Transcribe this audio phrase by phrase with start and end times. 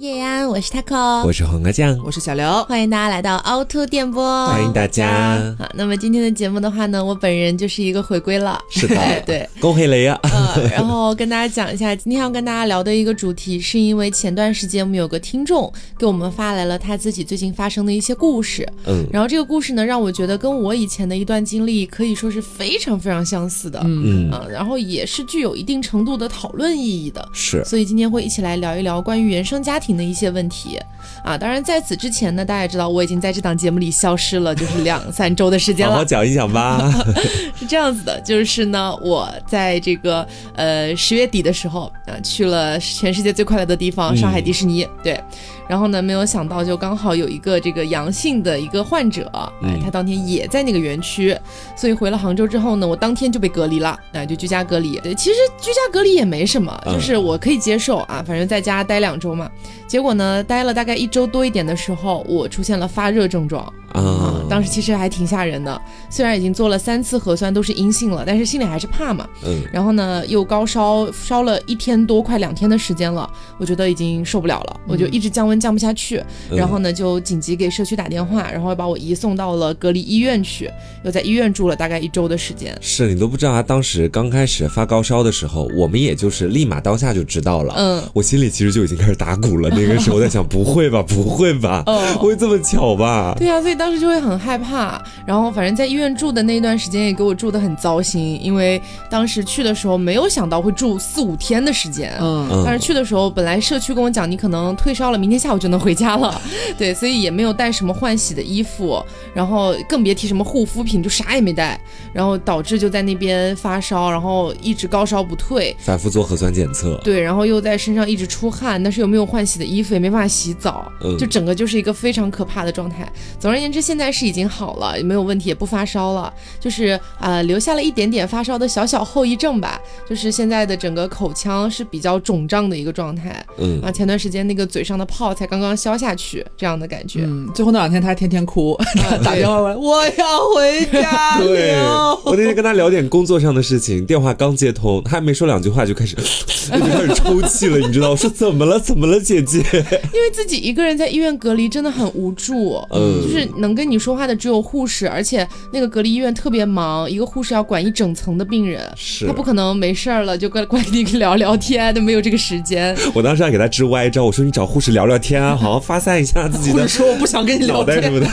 [0.00, 5.54] 叶安，我是 taco，我是黄瓜酱，我是小刘，欢迎大家来到凹凸电波，欢迎大家。
[5.58, 10.18] 好，那么今天的节目的话呢，我本人就是一个回归了，是的， 对，恭喜雷呀。
[10.22, 24.30] 呃，然后跟大家讲一下，今天要跟大家聊的一个主题，是因为前段时间我们有个听众给我们发来了他自己最近发生的一些故事，嗯，然后这个故事呢，让我觉得跟我以前的一段经历可以说是非常非常相似的，嗯。
[24.32, 30.78] 嗯，然后也是具有一定程度的讨论意义的，是，所以今天会一起来聊一聊关于原生家庭的一些问题。
[31.24, 35.92] 啊，当然在此之前呢，大家也知道我已经在这档节目里消失了，就是两 三周的时间了。
[35.92, 36.90] 好好讲一讲吧。
[37.56, 44.86] 是这样子的，就是呢，我在这个呃十月底的时候啊，去了全世界最快乐的地方——上海迪士尼。
[45.02, 45.20] 对。
[45.68, 49.30] 然后呢，没有想到就刚好有一个这个阳性的一个患者，
[49.62, 51.36] 哎，他当天也在那个园区，
[51.76, 54.98] 所以回了杭州之后呢，我当天就被隔离了，哎，就居家隔离。
[54.98, 59.48] 对，其实居家隔离也没什么，就是我可以接受啊，反正在家待两周嘛。
[59.86, 63.72] 结果呢，待了大概一周多一点的时候，我出现了发热症状。
[63.92, 69.28] 啊，当时其实还挺吓人的，虽然已经做了三次核酸都是阴性了，但是心里还是怕嘛。
[69.44, 69.62] 嗯。
[69.72, 76.22] 然后呢，又高烧，烧了一天多，快两天的时间了，我觉得已经受不了了，我就一直降温降不下去。
[76.48, 80.70] 然后呢，就紧急给社区打电话，然后把我移送到了隔离医院去，
[81.02, 82.78] 又在医院住了大概一周的时间。
[82.80, 87.74] 是你都不知道，他当时刚开始发高烧的时候，我们也就是立马当下就知道了。
[87.76, 88.00] 嗯。
[88.12, 91.82] 我心里其实就已经开始打鼓了，那个时候我在想， 不会吧，不会吧，
[92.14, 93.34] 不会这么巧吧？
[93.36, 93.80] 对啊，所以。
[93.80, 106.38] 当时就会很害怕，然后反正在医院住的那段时间也给我住的很糟心，因为当时去的时候没有想到会住四五天的时间，嗯，但是去的时候本来社区跟我讲你可能退烧了，明天下午就能回家了，
[106.76, 109.02] 对，所以也没有带什么换洗的衣服，
[109.32, 111.80] 然后更别提什么护肤品，就啥也没带，
[112.12, 123.10] 然后导致就在那边发烧，然后一直高烧不退，反复做核酸检测，对，然后又在身上一直出汗，但是又没有换洗的衣服，也没办法洗澡，就整个就是一个非常可怕的状态。
[123.40, 123.80] 总而言之。
[123.90, 129.80] 现在是已经好了，也没有问题，也不发烧了，就是呃，留下了一点点发烧的小小后遗症吧。
[130.08, 137.22] 就是现在的整个口腔是比较肿胀的一个状态，嗯啊，前段时间那个嘴上的泡才刚刚消下去，这样的感觉。
[137.24, 138.78] 嗯，最后那两天他还天天哭，
[139.24, 141.38] 打电话问我要回家。
[141.42, 141.80] 对，
[142.24, 146.14] 我那天跟他聊点工作上的事情，电话刚接通，他还没说两句话就开始
[146.70, 148.10] 就开始抽泣了，你知道？
[148.10, 148.78] 我说怎么了？
[148.78, 149.58] 怎么了，姐姐？
[150.12, 153.48] 因为自己一个人在医院隔离，真的很无助，嗯，就是。
[153.56, 162.96] 能跟你说话的只有护士，而且那个隔离医院特别忙，一个护士要管一整层的病人，是他不可能没事儿了就过来跟管你聊聊天，都没有这个时间。
[163.12, 166.86] 我当时还给他支歪招，我说你找护士聊聊天啊，好好发散一下自己的。
[166.88, 168.28] 说我不想跟你聊天什么的，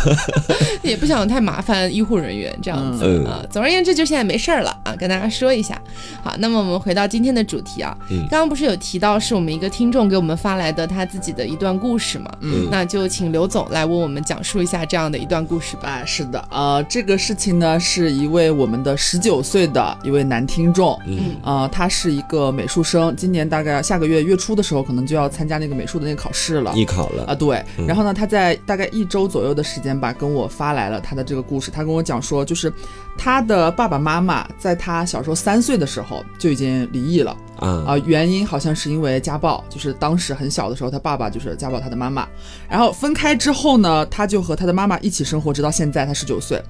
[0.81, 3.43] 也不想太麻烦医护人员这样子啊。
[3.49, 5.81] 总而言之，就现在没事儿了啊，跟大家说一下。
[6.23, 7.97] 好，那么我们回到今天的主题啊，
[8.29, 12.31] 刚刚不是有提到是我们一个听众给我们发来的他自己的一段故事嘛？
[12.39, 15.17] 嗯，那就请刘总来为我们讲述一下这样的。
[15.17, 27.25] 一段故事吧，是的，呃，这个事情呢，是一位我们的十九岁的一位男听众，嗯，呃，他是一个美术生，今年大概下个月月初的时候，可能就要参加那个美术的那个考试了，艺考了。
[27.25, 32.71] 啊，对，然后呢，他在大概一周左右的时间吧，跟我发来了他的这个故事，他跟我讲说，就是
[33.17, 37.35] 他的爸爸妈妈在他小时候三岁的时候就已经离异了。
[37.59, 42.27] 啊原因好像是因为家暴，就是当时很小的时候，他爸爸就是家暴他的妈妈，
[42.69, 46.61] 然后分开之后呢，他就和他的妈妈一起生活，直到现在他十九岁。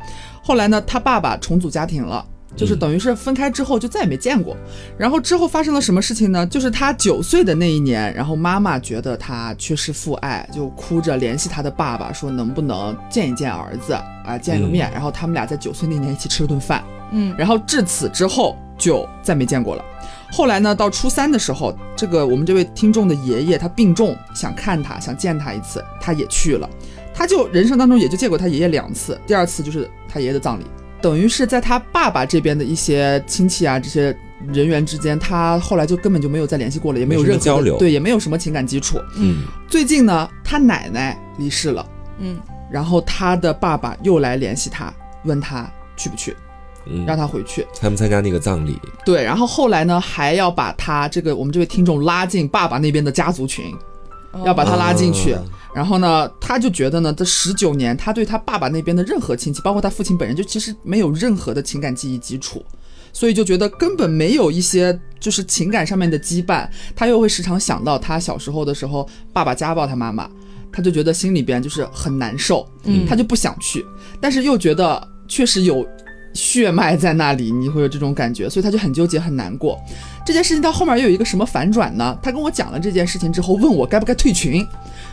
[0.41, 2.25] 后来呢，他爸爸重组家庭了，
[2.55, 4.55] 就是等于是分开之后就再也没见过。
[4.97, 6.47] 然后之后发生了什么事情呢？
[6.47, 13.93] 就是他九岁的那一年，然后妈妈觉得他缺失父爱，就哭着联系他的爸爸说能不能见一见儿子
[14.25, 14.89] 啊，见个面。
[14.93, 16.81] 然后他们俩在九岁那年一起吃了顿饭，
[17.11, 19.83] 嗯，然后至此之后就再没见过了。
[20.31, 26.69] 后来呢，到初三的时候，这个我们这位听众的爷爷他病重，想看他，想见他一次，他也去了。
[27.13, 30.65] 他就人生当中也就见过他爷爷两次，第二次就是他爷爷的葬礼，
[31.01, 34.15] 等于是在他爸爸这边的一些亲戚啊这些
[34.53, 38.99] 人员之间，他后来就根本就没有再联系过了，也没有任何交流，对，也没有什么情感基础。
[39.15, 41.83] 嗯，最近呢，他奶奶离世了，
[42.19, 42.37] 嗯，
[42.69, 44.93] 然后他的爸爸又来联系他，
[45.23, 46.35] 问他去不去。
[47.05, 48.79] 让他回去参不参加那个葬礼？
[49.05, 53.75] 对，然后后来呢，还要把他这个我们这位听众拉进爸爸那边的家族群，
[54.45, 55.35] 要把他拉进去。
[55.75, 62.65] 然后呢，他就觉得呢，这十九年他对他爸爸那边的任何亲戚，包括他父亲本人，就其实没有任何的情感记忆基础，
[63.13, 66.67] 所以就觉得根本没有一些就是情感上面的羁绊。
[66.95, 70.27] 他又会时常想到他小时候的时候，爸爸家暴他妈妈，
[70.71, 73.85] 他就觉得心里边就是很难受，嗯，他就不想去，
[74.19, 75.87] 但是又觉得确实有。
[76.37, 79.79] 血脉在那里，你会有这种感觉，所以他就很纠结，很难过。
[80.23, 82.15] 这件事情到后面又有一个什么反转呢？
[82.21, 84.65] 他跟我讲了这件事情之后，问我该不该退群。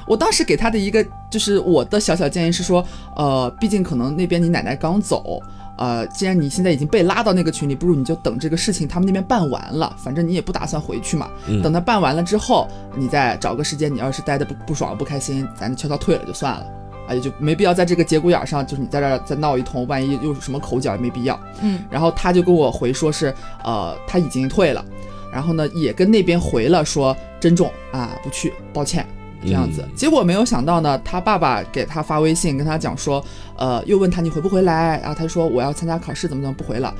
[0.06, 2.86] 我当时给他的一个就是我的小小建议是说，
[3.16, 5.40] 呃，毕竟可能那边你奶奶刚走，
[5.78, 11.30] 呃，既然你现在已经被拉到那个群里，不如你就等这个事情他们那边办完了，反正你也不打算回去嘛。
[11.62, 16.66] 等他办完了之后，你再找个时间，你要是待的不不爽不开心，咱就悄悄退了就算了。
[17.08, 21.38] 哎，就没必要在这个节骨眼上，就是你在这儿再闹一通，万一又什么口角也没必要。
[21.62, 24.84] 嗯，然后他就跟我回说是，呃，他已经退了，
[25.32, 29.06] 然后呢也跟那边回了说珍重啊，不去，抱歉。
[29.46, 33.22] 这样子，结果没有想到呢，他爸爸给他发微信跟他讲说，
[33.58, 36.94] 呃，又问他你回不回来，然后他说我要参加考试，怎么怎么不回了。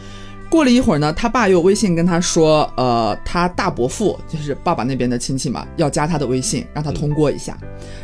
[0.55, 7.59] 过了一会儿呢，他爸又微信跟他说，呃，他大伯父就是爸爸那边的亲戚嘛，要加他的微信，让他通过一下。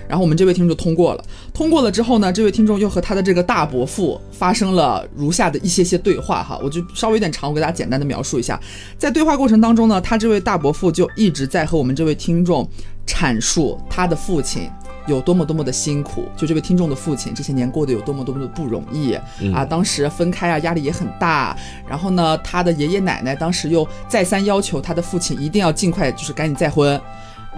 [0.08, 1.25] 然后我们这位听众就通过了。
[1.55, 8.58] 通过了之后呢，这位听众又和他的这个大伯父发生了如下的一些些对话哈，我就稍微有点长，我给大家简单的描述一下。
[8.99, 12.69] 在对话过程当中呢，他这位大伯父就一直在和我们这位听众
[13.06, 14.69] 阐述他的父亲。
[15.10, 19.12] 有多么多么的辛苦，就这位听众的父亲这些年过得有多么多么的不容易
[19.52, 19.64] 啊！
[19.64, 21.56] 当时分开啊，压力也很大。
[21.88, 27.00] 然后呢，他的爷爷奶奶当时又再三要求他的父亲一定要尽快，就是赶紧再婚。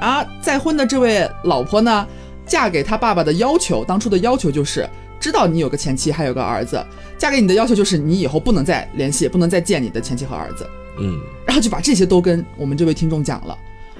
[0.01, 2.07] 啊，再婚的这位老婆呢，
[2.47, 4.89] 嫁给他爸爸的要求，当初的要求就是
[5.21, 6.85] 知道你有个前妻，还有个儿子，
[7.19, 10.67] 嫁给你的要求就是你以后不能再联系，不能再见你的前妻和儿子。
[10.99, 13.57] 嗯，然后就把这些都跟我们这位听众讲了。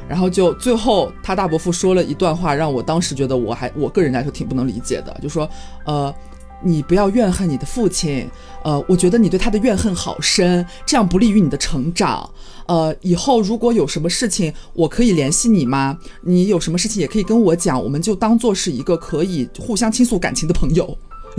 [0.09, 5.49] 然后就最后他大伯父说了一段话，让我当时觉得我还我个人来说挺不能理解的，就说，
[5.87, 6.15] 呃，
[6.63, 8.29] 你不要怨恨你的父亲，
[8.63, 12.29] 呃，我觉得你对他的怨恨好深，这样不利于你的成长，
[12.67, 15.99] 呃，以后如果有什么事情，我可以联系你吗？
[16.23, 20.97] 你有什么事情也可以跟我讲，我们就当做是一个可以互相倾诉感情的朋友。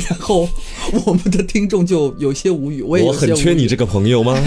[0.10, 0.48] 然后
[1.06, 4.40] 我们的听众就有些无语，我也我很缺你这个朋友吗？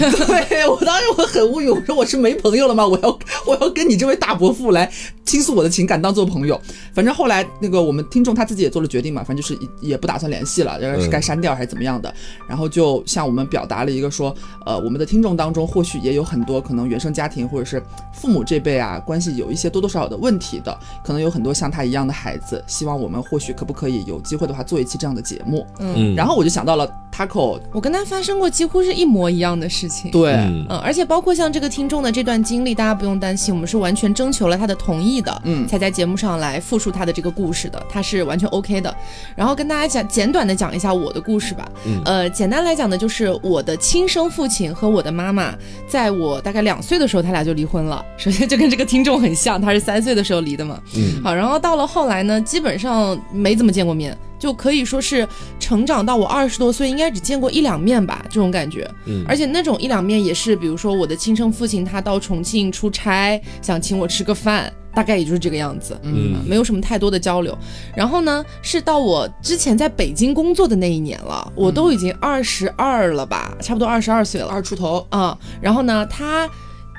[0.49, 2.85] 对我当时我很无语，我说我是没朋友了吗？
[2.85, 4.91] 我要我要跟你这位大伯父来
[5.23, 6.59] 倾诉我的情感，当做朋友。
[6.93, 12.13] 反正后来那个我们听众他自己也做了决定嘛，反正就是也不打算联系了，是该删掉还是怎么样的。
[12.47, 14.35] 然后就向我们表达了一个说，
[14.65, 17.81] 呃，我们的听众当中或许也有很多可能原生家庭或者是
[18.13, 25.36] 父母这辈啊关系有一些多多少少的问题的，可能有很多像他一样的孩子，希望我们或许可不可以有机会的话做一期这样的节。
[25.37, 38.93] 节目，嗯，然后我就想到了 Taco，我跟他发生过几乎是一模一样的事情，对，嗯，而且包括像这个听众的这段经历，大家不用担心，我们是完全征求了他的同意的，嗯，才在节目上来复述他的这个故事的，他是完全 OK 的。
[39.35, 45.53] 然后跟大家讲简短的讲一下我的故事吧，嗯，呃，简单来讲呢，就是我的亲生父亲和我的妈妈，
[45.87, 48.03] 在我大概两岁的时候，他俩就离婚了。
[48.17, 54.15] 首先就跟这个听众很像，他是三岁的时候离的嘛，嗯，好，然后到了后来呢，基本上没怎么见过面。
[54.39, 55.27] 就可以说是
[55.59, 58.89] 成长到我二十多岁，应该只见过一两面吧，这种感觉。
[59.05, 65.99] 嗯，而且那种一两面也是，比如说我的亲生父亲他到重庆出差，想请我吃个饭，大概也就是这个样子。
[66.03, 67.57] 嗯，没有什么太多的交流。
[67.95, 75.37] 然后呢，是到我之前在北京工作的那一年了，我都已经二十二了吧，差不多二十二岁了，二出头啊。
[75.59, 76.49] 然后呢，他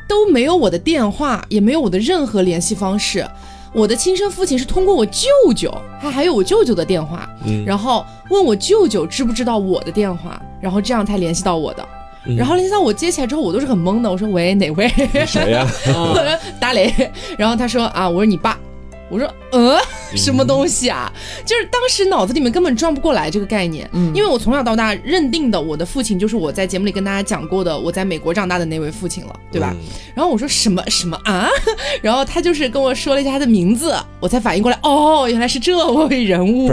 [0.08, 3.26] 都没有我的电话，也没有我的任何联系方式。
[3.72, 7.28] 我的亲生父亲是通过我舅舅，他还有我舅舅的电话，
[7.66, 11.86] 然后问我舅舅知不知道我的电话，然后这样才联系到我的。
[12.36, 14.88] 然后联系到我接起来之后，我都是很懵的，我说喂哪位？
[15.26, 15.66] 谁呀？
[15.86, 16.92] 我说大雷。
[17.38, 18.58] 然后他说啊，我说你爸。
[19.10, 19.78] 我说，呃，
[20.14, 21.10] 什么东西啊？
[21.44, 29.74] 就是当时脑子里面根本转不过来这个概念，嗯，因为我从小到大认定的我的父亲就是我在节目里跟大家讲过的我在美国长大的那位父亲了，对吧？
[30.14, 31.48] 然后我说什么什么啊？
[32.02, 36.68] 然后他就是跟我说了一下他的名字，我才反应过来，哦，原来是这位人物，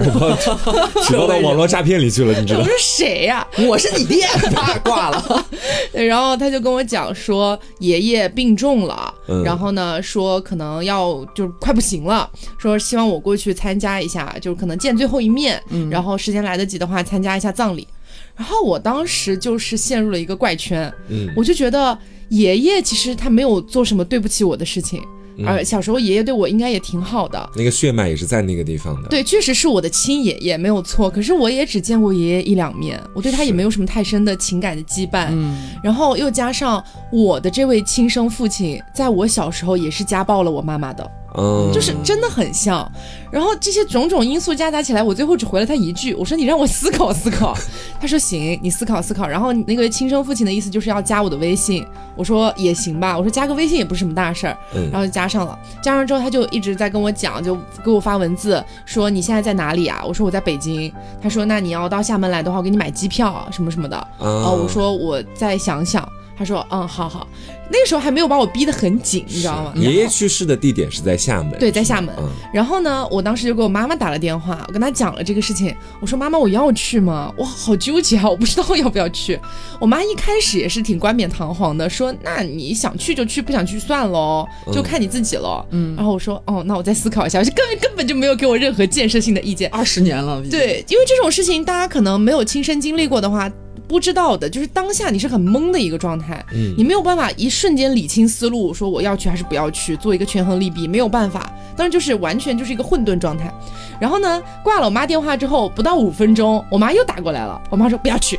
[1.07, 2.59] 举报到网络诈骗里去了，你知道？
[2.59, 3.47] 我说谁呀？
[3.67, 5.45] 我是你爹，他挂了。
[5.93, 9.13] 然后他就跟我讲说爷爷病重了，
[9.43, 12.25] 然后呢说可能要就快不行了。
[12.58, 17.88] 说希望我过去参加一下，就是可能见最后一面，然后时间来得及的话参加一下葬礼。
[18.36, 20.91] 然后我当时就是陷入了一个怪圈，
[21.36, 21.98] 我就觉得
[22.29, 25.01] 爷爷其实他没有做什么对不起我的事情。
[25.46, 29.10] 而小时候爷爷对我应该也挺好的，那个血脉也是在那个地方的。
[29.10, 31.10] 对，确实是我的亲爷爷，没有错。
[31.10, 35.27] 可是我也只见过爷爷一两面，我对他也没有什么太深的情感的羁绊。
[35.32, 41.05] 嗯，然后又加上我的这位亲生父亲，在我小时候也是家暴了我妈妈的。
[41.37, 42.89] 嗯，就是真的很像，
[43.31, 47.53] 然后这些种种因素夹杂起来，我最后只回了他一句，我说你让我思考思考。
[47.99, 49.27] 他说行，你思考思考。
[49.27, 54.57] 然后那个亲生父亲的意思就是要加我的微信，我说也行吧，我说加个微信也不是什么大事儿，
[54.91, 55.57] 然后就加上了。
[55.81, 60.03] 加上之后他就一直在跟我讲，就给我发文字说你现在在哪里啊？
[60.07, 60.91] 我说我在北京。
[61.21, 64.07] 他说那你要到厦门来的话，我给你买机票什么什么的。
[64.19, 66.07] 哦，我说我再想想。
[66.37, 67.27] 他说，嗯，好好。
[67.67, 69.73] 那个时候还没有把我逼得很紧，你知道吗？
[69.75, 72.13] 爷爷去世的地点是在厦门，对，在厦门。
[72.53, 75.75] 然后呢，我当时就给我妈妈打了电话，我跟她讲了这个事情。
[75.99, 77.33] 我说：“妈妈，我要去吗？
[77.35, 79.39] 我好纠结啊，我不知道要不要去。”
[79.81, 85.95] 我妈一开始也是挺冠冕堂皇的，说：“那你想去就去，不想去算喽，就看你自己了。”嗯。
[85.95, 89.67] 然后我说：“哦，那我再思考一下。”就根根本就没有给我任何建设性的意见。
[89.71, 93.51] 二十年了，对，因为这种事情大家可能没有亲身经历过的话。
[93.87, 103.53] 不知道的，就是当下你是很懵的一个状态，嗯，你没有办法一瞬间理清思路，说我要去还是不要去，做一个权衡利弊，没有办法，当然就是完全就是一个混沌状态。
[103.99, 108.37] 然后呢，挂了我妈电话之后，不到五分钟，我妈又打过来了，我妈说不要去，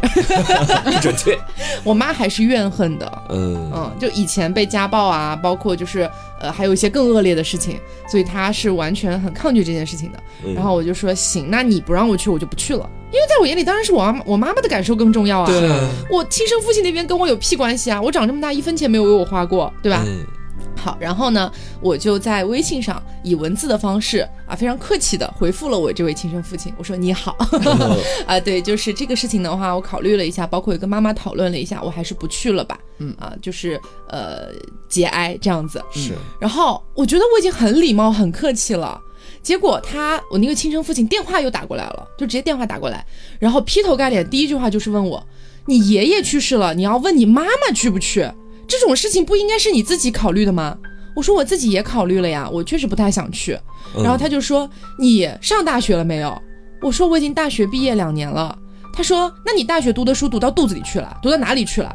[1.00, 1.38] 准去。
[1.82, 3.70] 我妈还是怨恨的，嗯。
[3.74, 6.08] 嗯，就以前被家暴啊，包括就是
[6.40, 7.78] 呃还有一些更恶劣的事情，
[8.09, 10.19] 所以他是完全很抗拒这件事情的。
[10.55, 12.88] 然后我就说行，那你不让我去，我就不去了。
[13.12, 15.47] 因为在我眼里，当然是我妈我妈妈的感受更重要啊。
[15.47, 15.71] 对，
[16.11, 18.02] 我亲生父亲那边跟我有屁关系啊！
[18.02, 20.02] 我长这么大一分钱没有为我花过，对吧？
[20.07, 20.26] 嗯。
[20.76, 26.73] 好，然后呢，我就在微信上以文字的方式啊，非常客气的回复了我这位亲生父亲。
[26.78, 27.37] 我说你好
[28.26, 32.78] 啊，对，就是这个事情的话，我考虑了一下，包括也跟妈妈讨论了一下，我还是不去了吧。
[32.99, 34.49] 嗯啊，就是呃
[34.88, 35.83] 节哀这样子。
[35.92, 36.12] 是。
[36.40, 39.00] 然后我觉得我已经很礼貌、很客气了。
[39.42, 43.04] 结果他，我那个亲生父亲电话又打过来了，就直接电话打过来，
[43.38, 45.25] 然后劈头盖脸第一句话就是问我
[45.66, 48.28] ：“你爷爷去世了，你要问你妈妈去不去？
[48.66, 50.76] 这种事情不应该是你自己考虑的吗？”
[51.14, 53.58] 我说：“我自己也考虑了呀，我确实不太想去。”
[53.96, 54.68] 然后他就说
[55.00, 56.37] ：“你上大学了没有？”
[56.82, 58.56] 我说：“我已经大学毕业两年了。”
[58.92, 61.90] 他说：“那你大学读的书读到肚子里去了，读到哪里去了？”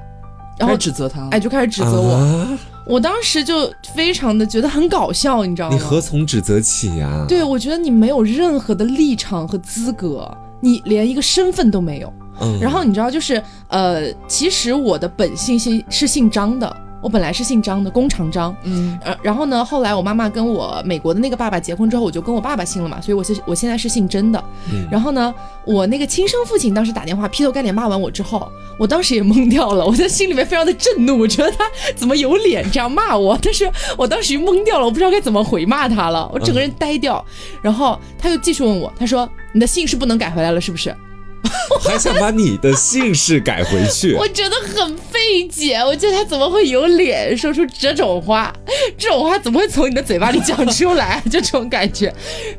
[0.59, 2.57] 然后指责他，哎，就开始指责我。
[2.85, 5.75] 我当时就非常的觉得很搞笑，你知道吗？
[5.75, 7.25] 你何从指责起呀？
[7.27, 12.11] 对，我觉得你没有任何的立场和资格，你连一个身份都没有。
[12.41, 12.59] 嗯。
[12.59, 16.75] 然后你知道，就是呃，其实我的本姓姓是姓张的。
[17.03, 18.55] 我本来是姓张的，弓长张。
[18.61, 24.43] 嗯，呃，然后呢，后来我妈妈跟我美国的那个爸爸结婚之后，我就跟我爸爸姓了嘛，所以我现我现在是姓甄的。
[24.71, 25.33] 嗯，然后呢，
[25.65, 33.35] 我那个亲生父亲当时打电话劈头盖脸骂完我之后，我当时也懵掉了，我在心里面非常的震怒，我觉得他怎么有脸这样骂我？
[33.41, 33.67] 但是
[33.97, 37.25] 我当时懵掉了，我不知道该怎么回骂他了，我整个人呆掉。
[37.63, 40.95] 然后他又继续问我，他说：“你的姓是不能改回来了，是不是？”
[41.81, 45.77] 还想把你的姓氏改回去， 我觉得很费解。
[45.77, 48.53] 我觉得他怎么会有脸说出这种话？
[48.97, 51.21] 这种话怎么会从你的嘴巴里讲出来？
[51.31, 52.07] 就这种感觉。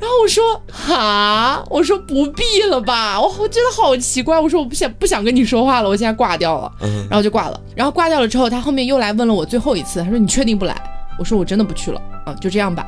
[0.00, 4.38] 然后我说哈，我说不必了吧，我我觉得好奇怪。
[4.38, 6.72] 我说我不想不想跟你说话了，我现在挂掉了。
[7.08, 7.60] 然后就挂了。
[7.76, 10.76] 然后挂掉了之后，他后面又来问了我最后一次，他说你确定不来？
[11.18, 12.00] 我说我真的不去了。
[12.26, 12.84] 啊，就这样吧。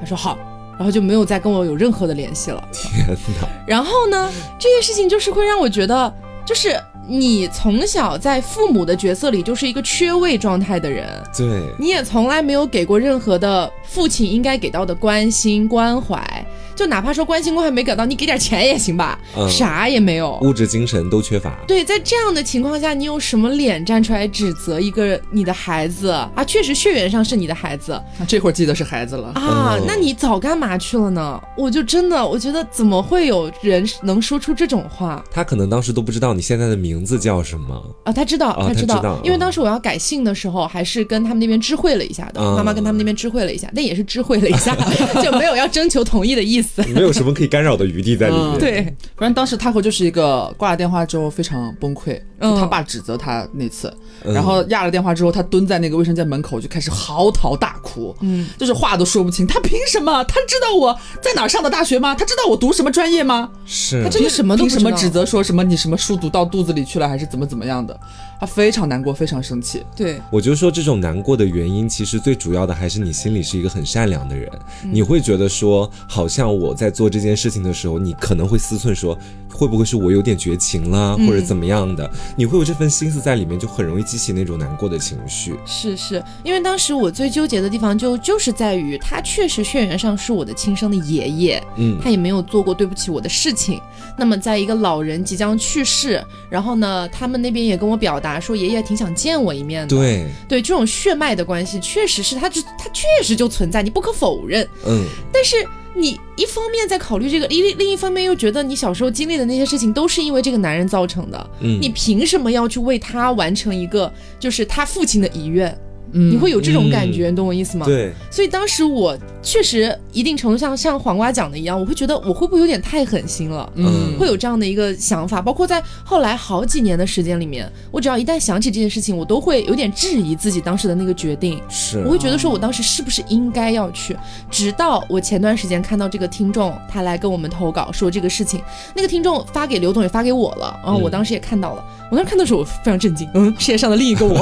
[0.00, 0.36] 他说好。
[0.76, 2.62] 然后就没有再跟我有任何的联系了。
[2.72, 3.06] 天
[3.40, 3.48] 哪！
[3.66, 6.12] 然后呢，这件事情就是会让我觉得，
[6.44, 11.06] 就是你从小在父母的角色里就是一个缺位状态的人，
[11.36, 16.46] 对，你也从来没有给过任何的父亲应该给到的关心关怀。
[16.76, 19.18] 就哪怕说关心过还没给到，你给点钱也行吧，
[19.48, 21.56] 啥也没有，物质精神都缺乏。
[21.66, 26.44] 对，在这样的情况下，你有什么脸站出来指责一个你的孩子啊？
[26.46, 29.78] 确实血缘上是你的孩子，那这会儿记得是孩子了啊？
[29.86, 31.40] 那你早干嘛去了呢？
[31.56, 35.24] 我就真的，我觉得怎么会有人能说出这种话？
[35.32, 38.12] 他可能当时都不知道你现在的名字叫什么啊？
[38.12, 44.76] 他知道，他知道，因为当时我要改姓的时候，还是跟他们那边知会了一下的，妈妈跟他们那边知会了一下，那也是知会了一下，
[45.24, 46.65] 就没有要征求同意的意思。
[46.94, 48.58] 没有什么可以干扰的余地在里面。
[48.58, 48.82] 对，
[49.16, 53.92] 反正当时他和就是一个挂了电话之后非常崩溃，就他爸指责他那次，
[54.24, 59.46] 然后压了电话之后，他蹲在那个卫生间门口就开始嚎啕大哭，嗯，就是话都说不清。
[59.46, 60.24] 他凭什么？
[60.24, 62.14] 他知道我在哪上的大学吗？
[62.14, 63.50] 他知道我读什么专业吗？
[63.64, 67.98] 是他真的什么凭什么指责说什么你什么书读到肚子里去了，还是怎么怎么样的？
[68.38, 69.82] 他非常难过，非常生气。
[69.96, 74.50] 对，我就说这种难过的原因，其实最主要的还是你心里是一个很善良的人，
[74.82, 79.18] 你会觉得说，好像我在做这件事情的时候，你可能会思忖说，
[79.50, 82.10] 会不会是我有点绝情了，或者怎么样的？
[82.36, 85.54] 你会有这份心思在里面，就很容易激起那种难过的情绪。
[85.64, 93.80] 是是，因为当时我最纠结的地方就就是在于，他确实血缘上是我的亲生的爷爷，嗯，他也没有做过对不起我的事情。
[94.18, 98.25] 那么，在一个老人即将去世，然后呢，他们那边也跟我表达。
[98.26, 100.26] 答说爷爷挺想见我一面的，对。
[100.48, 104.66] 对，这种血脉的关系确实是他，就他确实就存在，你不可否认。
[104.84, 105.56] 嗯，但是
[105.94, 115.76] 你一方面在考虑这个，另另一方面又觉得你小时候经历的那些事情都是因为这个男人造成的，嗯，你凭什么要去为他完成一个就是他父亲的遗愿？
[116.18, 117.86] 你会有这种感觉，你懂我意思吗？
[117.86, 118.12] 对。
[118.30, 123.70] 所以当时我确实一定程度上像黄瓜讲的一样，我会觉得我会不会有点太狠心了？
[123.74, 125.40] 嗯，会有这样的一个想法。
[125.42, 131.60] 包括在后来好几年的时间里面，我只要一旦想起这件事情，我都会有点质疑自己当时的那个决定。
[131.68, 134.16] 是，我会觉得说我当时是不是应该要去？
[134.50, 138.60] 直到我前段时间看到这个听众他来跟我们投稿说这个事情，
[138.94, 141.84] 那个听众发给刘总也发给我了，然后我当时也看到了。
[142.08, 144.36] 我当时看的时候，我非常震惊， 嗯，世界上的另一个我。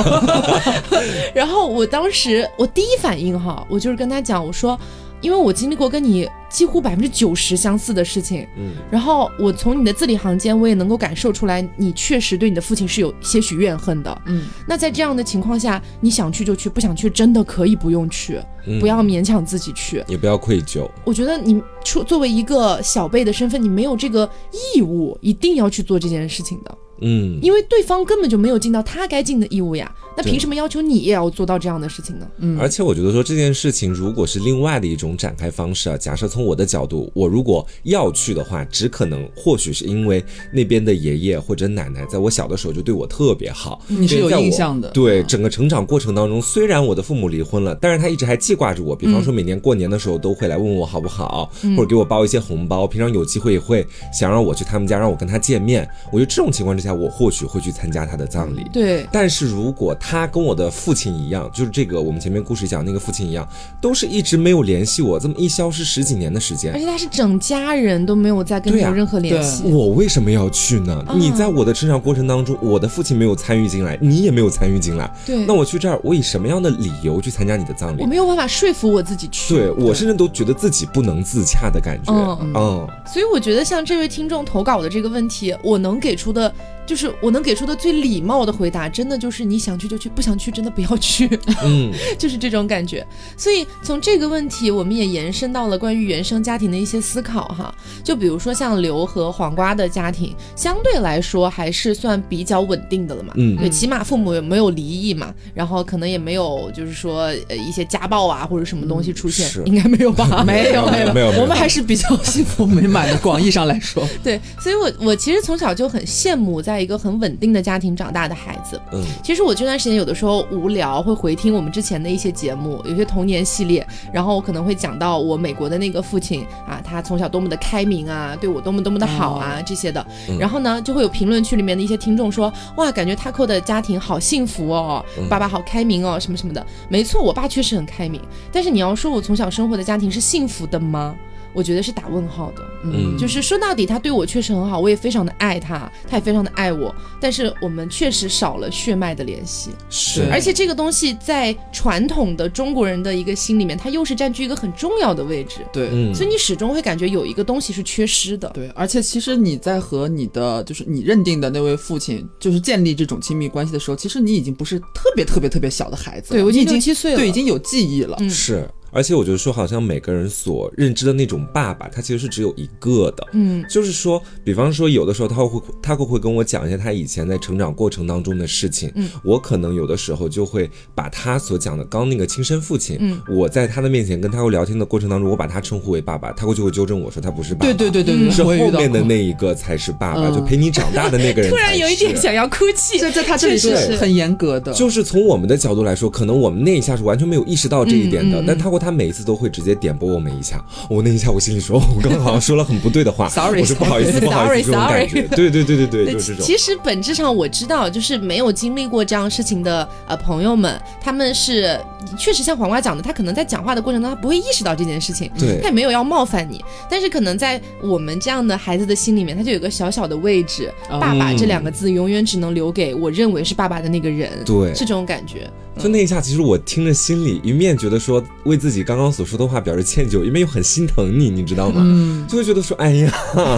[1.34, 4.78] 然后我当时我第一反应哈，我就是跟他讲，我说，
[5.20, 14.44] 因为我经历过跟你几乎百分之九十相似的事情，嗯，然后我从你的字里行间，我也能够感受出来，你确实对你的父亲是有些许怨恨的，嗯。
[14.68, 18.38] 那在这样的情况下，你想去就去，不想去真的可以不用去，
[18.80, 20.88] 不要勉强自己去，也不要愧疚。
[21.04, 24.28] 我觉得你出作为一个小辈的身份，你没有这个
[24.74, 26.78] 义务一定要去做这件事情的。
[27.00, 32.26] 嗯，因为对方根本就没有尽到他该尽的义务呀，那凭什么要求你也要做到这样的事情呢？
[32.38, 44.88] 嗯，而且我觉得说这件事情如果是另外的一种展开方式啊，假设从我的角度，我如果要去的话，只可能或许是因为那边的爷爷或者奶奶在我小的时候就对我特别好，你是有印象的。
[44.90, 53.84] 对，整个成长过程当中，虽然我的父母离婚了，但是他一直还记挂着我，比方说每年过年的时候都会来问问我好不好，或者给我包一些红包，平常有机会也会
[54.16, 55.88] 想让我去他们家，让我跟他见面。
[56.12, 57.60] 我觉得这种情况之下，我或许会。
[57.64, 59.08] 去参加他的葬礼，对。
[59.10, 63.48] 但是如果他跟我的父亲一样，就是这个我们前面故事讲那个父亲一样，
[63.80, 71.02] 都是一直没有联系我，这么一消失十几年的时间，而且他是整家人都没有再跟你有任何联系，我为什么要去呢？
[71.16, 75.46] 你在我的成长过程当中，我的父亲没有参与进来，你也没有参与进来，对。
[75.46, 78.02] 那我去这儿，我以什么样的理由去参加你的葬礼？
[78.02, 82.86] 我没有办法说服我自己去，对我甚至都觉得自己不能自洽的感觉，嗯。
[83.06, 86.52] 所以我觉得像这位听众投稿的这个问题，我能给出的。
[86.86, 91.28] 就是我能给出的最礼貌的回答，真的就是你想去就去，不想去真的不要去。
[91.64, 93.06] 嗯， 就是这种感觉。
[93.36, 97.74] 所以从这个问题，我们也延伸到了关于原生家庭的一些思考哈。
[98.02, 103.32] 就比如说像刘和黄瓜的家庭，相对来说还是算比较稳定的了嘛。
[103.36, 110.44] 嗯，对，起码父母也没有离异嘛，然后可能也没有就是说呃一些家暴啊或者什么东西出现，应该没有吧？
[110.44, 113.16] 没有没有没有，我们还是比较幸福美满的。
[113.18, 116.73] 广义上来说， 对，所以我我其实从小就很羡慕在。
[116.74, 130.04] 在一个很稳定的家庭长大的孩子，嗯，其实我这段时间有的时候无聊会回听我们之前的一些节目，有些童年系列，然后我可能会讲到我美国的那个父亲啊，他从小多么的开明啊，对我多么多么的好啊这些的，
[130.36, 141.14] 然后呢就会有评论区里面的一些听众说，哇，感觉 Taco 的家庭好幸福哦，爸爸好开明哦，什么什么的，没错，我爸确实很开明，但是你要说我从小生活的家庭是幸福的吗？
[141.54, 168.68] 我觉得是打问号的，嗯，就是说到底，他对我确实很好，我也非常的爱他，他也非常的爱我，但是我们确实少了血脉的联系，是，而且这个东西在传统的中国人的一个心里面，它又是占据一个很重要的位置，对，所以你始终会感觉有一个东西是缺失的，对，而且其实你在和你的就是你认定的那位父亲就是建立这种亲密关系的时候，其实你已经不是特别特别特别小的孩子，对我已经七岁了，对，已经有记忆了，是。
[168.94, 173.26] 而且我觉得说，好像每个人所认知的那种爸爸，他其实是只有一个的。
[173.32, 178.90] 嗯，就是说，比方说，有的时候他会他会会跟我讲一些他以前在成长过程当中的事情。
[178.94, 187.66] 嗯，我可能有的时候就会把他所讲的刚那个亲生父亲，嗯，我在他的面前跟他会聊天的过程当中，我把他称呼为爸爸，他会就会纠正我说他不是爸爸。
[187.66, 191.50] 对对对对对，是后面的那一个才是爸爸，就陪你长大的那个人。
[191.52, 194.72] 突然有一点想要哭泣，这在他这里是很严格的。
[194.72, 199.64] 就是从我们的角度来说，可能我们那一下是完全没有意识到这一点的，但他会他每一次都会直。
[199.64, 206.44] 接点拨我们一下，我那一下我心里说， 我刚刚好像说了很不对的话，sorry，我说不好意思，不好意思，这种感觉，对对对对对，就是这种。
[206.44, 211.80] 其实本质上我知道，就是没有经历过这样事情的呃朋友们，他们是
[212.18, 225.50] 确实像黄瓜讲的，他可能在讲话的过程中，他不会意识到这件事情，对，他也没有要冒犯你，但是可能在我们这样的孩子的心里面，他就有个小小的位置，爸爸这两个字永远只能留给我认为是爸爸的那个人，对，是这种感觉。
[225.78, 231.82] 就那一下，其实我听着心里一面觉得说为自己刚刚所说的话表示歉疚，一面又很心疼你，你知道吗？
[231.84, 233.12] 嗯，就会觉得说，哎呀，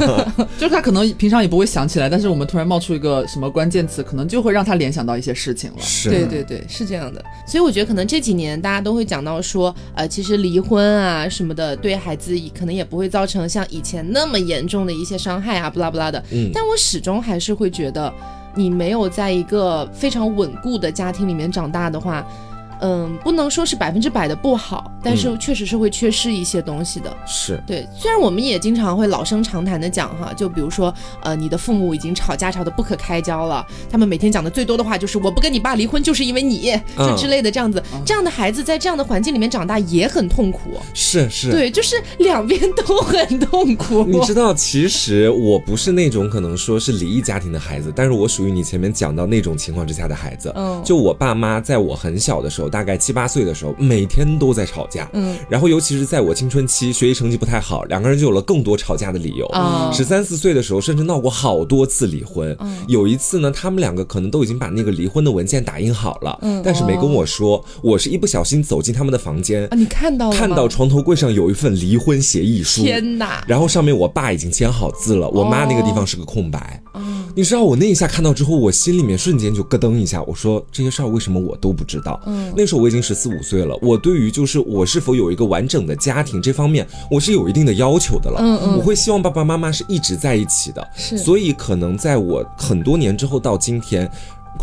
[0.58, 5.76] 就是他可能平常也不会想起来，但是我们突然冒出一个什么关键词，可能就会让他联想到一些事情了。
[5.80, 7.22] 是，对对对，是这样的。
[7.46, 16.22] 所以我觉得可能这几年大家都会讲到说，呃，其实离婚啊什么的，对孩子可能也不会造成像以前那么严重的一些伤害啊，不拉不拉的。
[16.32, 18.12] 嗯，但我始终还是会觉得。
[18.56, 22.26] 你没有在一个非常稳固的家庭里面长大的话，
[22.80, 27.14] 嗯，不能说是百分之百的不好，但是确实是会缺失一些东西的。
[27.26, 37.82] 是对，虽然我们也经常会老生常谈的讲哈，就比如说，呃，你的父母已经吵架吵得不可开交了，他们每天讲的最多的话就是我不跟你爸离婚就是因为你，就之类的这样子。
[38.04, 40.70] 这样的孩子在这样的环境里面长大也很痛苦。
[40.94, 44.04] 是是，对，就是两边都很痛苦。
[44.08, 50.52] 你知道，其实我不是那种可能说是离异家庭的孩子，但是我属于你前面讲到那种情况之下的孩子。
[50.54, 55.08] 嗯，就我爸妈在我很小的时候，大概七八岁的时候，每天都在吵架。
[55.12, 59.46] 嗯，然后尤其是在我青春期，学习成绩不太好，两个人就有了更多吵架的理由。
[59.48, 62.56] 啊，十三四岁的时候，甚至闹过好多次离婚。
[62.60, 67.64] 嗯，有一次呢，他们两个可能都已经把那个离婚的文件打印好了，嗯，但是没跟我说。
[67.82, 72.82] 我是一不小心走进他们的房间啊，你看到了看到床头柜上有一份离婚协议书。
[72.82, 73.44] 天哪！
[73.46, 76.82] 然后上面我爸已经签好字了，我妈那个地方是个空白。
[77.34, 80.22] 你知道我那一下看到之后，我心里面瞬间就咯噔一下。
[80.22, 82.18] 我说这些事儿为什么我都不知道？
[82.24, 88.38] 嗯，那时候我已经十四五岁了，我对于就是我是否有一个完整的家庭这方面，我是有一定的要求的了。
[88.40, 90.88] 嗯嗯，我会希望爸爸妈妈是一直在一起的。
[90.94, 94.10] 是，所以可能在我很多年之后到今天。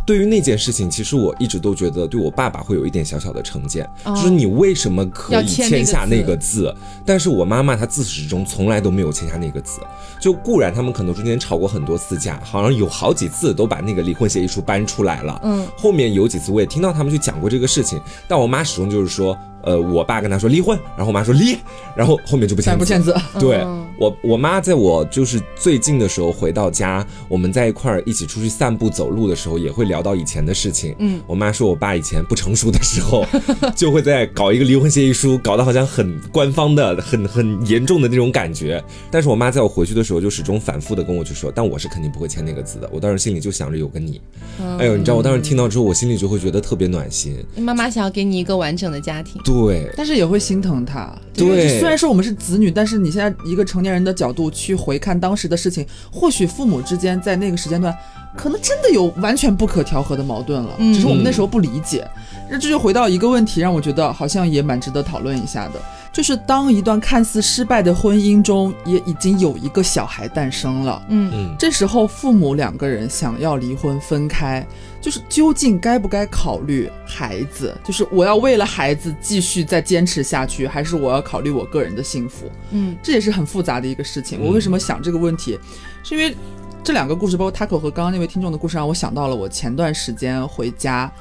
[0.05, 6.73] 对于那件事情，其实我一直都觉得对我爸爸会有一点小小的成见，就是你为什么可以签下那个字？
[7.05, 9.79] 但是我妈妈她自始至终从来都没有签下那个字。
[10.19, 15.39] 就固然他们可能中间吵过很多次架，好像有好几次都把那个离婚协议书搬出来了。
[15.43, 19.37] 嗯，后面有几次我也听到他们去讲过这个事情，但我妈始终就是说。
[19.65, 21.57] 呃，我爸跟他说离婚，然后我妈说离，
[21.95, 23.15] 然后后面就不签不签字。
[23.39, 23.65] 对
[23.97, 30.95] 我，我妈在我就是最近的时候回到家，我们在一块儿一起出去散步走路的时候，也会聊到以前的事情。
[30.99, 33.25] 嗯，我妈说我爸以前不成熟的时候，
[33.75, 38.83] 就会在搞一个离婚协议书，搞得好像很官方的、很很严重的那种感觉。
[39.11, 42.89] 但是我妈在我回去的时候，就始终反复的跟我去说，但我是肯定不会签那个字的。
[42.91, 44.19] 我当时心里就想着有个你，
[44.79, 47.37] 哎呦，你知道我当时听到之后，我心里就会觉得特别暖心。
[47.57, 49.41] 妈妈想要给你一个完整的家庭。
[49.43, 51.13] 对，但是也会心疼她。
[51.33, 57.95] 对，虽然说我们是子女，但是你现在一个成年人的角度去回看当时的事情，或许父母之间在那个时间段，
[58.35, 62.07] 可能真的有完全不可调和的矛盾了，只是我们那时候不理解。
[62.49, 65.73] 那这就回到一个问题，让我觉得好像也蛮值得讨论一下的。
[66.13, 74.63] 就是当一段看似失败的婚姻中，也已经有一个小孩诞生了，嗯嗯，这时候父母两个人想要离婚分开，
[75.01, 77.75] 就是究竟该不该考虑孩子？
[77.83, 82.45] 就是我要为了孩子继续再坚持下去，还是我要考虑我个人的幸福？
[82.69, 84.39] 嗯，这也是很复杂的一个事情。
[84.39, 85.59] 我为什么想这个问题？
[86.03, 86.37] 是因为
[86.83, 91.11] 这两个故事，包括 Taco 和刚刚那位听众的故事，让我想到了我前段时间回家。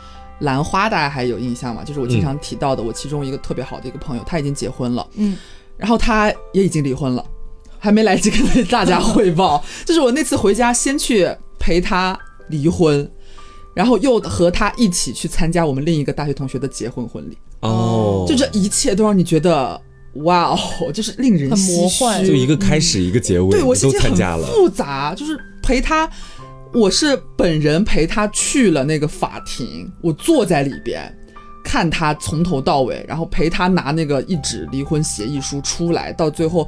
[0.42, 1.82] 兰花大家还有印象吗？
[1.84, 5.36] 就是我经常提到的，我其中一个特别好的一个朋友，他已经结婚了，嗯，
[5.76, 7.24] 然后他也已经离婚了，
[7.78, 9.62] 还没来及跟大家汇报。
[9.86, 11.28] 就是我那次回家，先去
[11.58, 13.08] 陪他离婚，
[13.74, 17.38] 然后又和他一起去参加我们另一个大学同学的结婚婚礼。
[17.60, 19.80] 哦，就这一切都让你觉得
[20.14, 26.10] 哇哦，就是令人很魔幻，就一个开始，一个结尾，对我都参加了，复杂，就是陪他。
[26.74, 31.14] 我是本人陪他去了那个法庭，我坐在里边，
[31.62, 36.66] 看他从头到尾，然后陪他拿那个一纸离婚协议书出来，到最后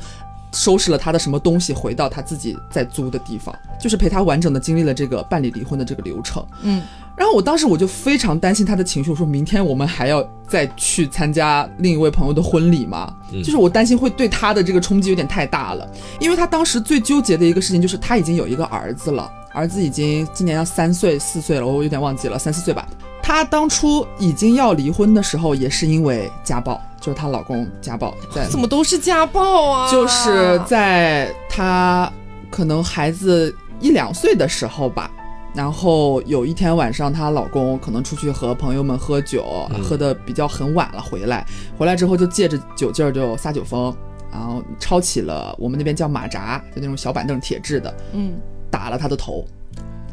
[0.52, 6.46] 收拾了他的什么东西，回到他自己在租的地方，就是陪他完整的经历了这个办理离婚的这个流程。
[6.62, 6.82] 嗯，
[7.16, 13.10] 然后我当时我就非常担心他的情绪，我说明天我们还要再去参加另一位朋友的婚礼吗？
[13.42, 15.90] 就是我担心会对他的这个冲击有点太大了，
[16.20, 19.32] 因为他当时最纠结的一个事情就是他已经有一个儿子了。
[19.54, 22.86] 儿子已经今年要三岁四岁了，我有点忘记了，三四岁吧。
[23.22, 28.12] 她当初已经要离婚的时候，也是因为家暴，就是她老公家暴。
[28.34, 29.90] 在怎么都是家暴啊？
[29.90, 32.12] 就是在她
[32.50, 35.10] 可能孩子一两岁的时候吧，
[35.54, 41.46] 然后有一天晚上，她老公可能出去和朋友们喝酒，喝的比较很晚了，回来
[41.78, 43.96] 回来之后就借着酒劲儿就撒酒疯，
[44.30, 48.34] 然后抄起了我们那边叫马扎，就那种小板凳，铁制的，嗯。
[48.74, 49.44] 打了他的头，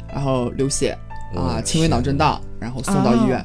[0.08, 0.96] 然后流血
[1.34, 3.44] 啊，轻微脑震荡，然后送到医院。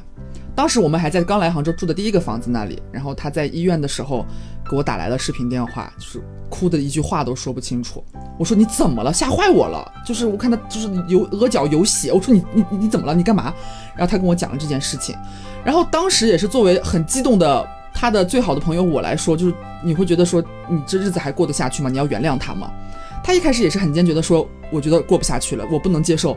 [0.54, 4.24] 当时我们还在刚来杭州住的第一个房子那里，然后他在医院的时候
[4.70, 8.04] 给我打来了视频电话，就是哭的一句话都说不清楚。
[8.38, 9.12] 我说你怎么了？
[9.12, 9.92] 吓坏我了！
[10.06, 13.12] 就是我看他就是有额角有血，我说你你你怎么了？
[13.12, 13.52] 你干嘛？
[13.96, 15.16] 然后他跟我讲了这件事情，
[15.64, 19.54] 然后当时也是作为很激动的他的最好的朋友我来说，就是
[19.84, 21.90] 你会觉得说你这日子还过得下去吗？
[21.90, 22.70] 你要原谅他吗？
[23.28, 26.34] 他一开始也是很坚决的说，我觉得过不下去了，我不能接受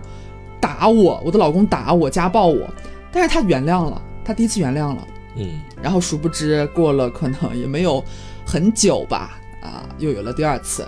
[0.60, 2.69] 打我，我的老公打我，家暴我。
[3.13, 5.62] 但是她原谅了，她第一次原谅了，嗯。
[5.82, 8.04] 然后殊不知过了可能也没有
[8.45, 10.86] 很久吧，啊，又有了第二次。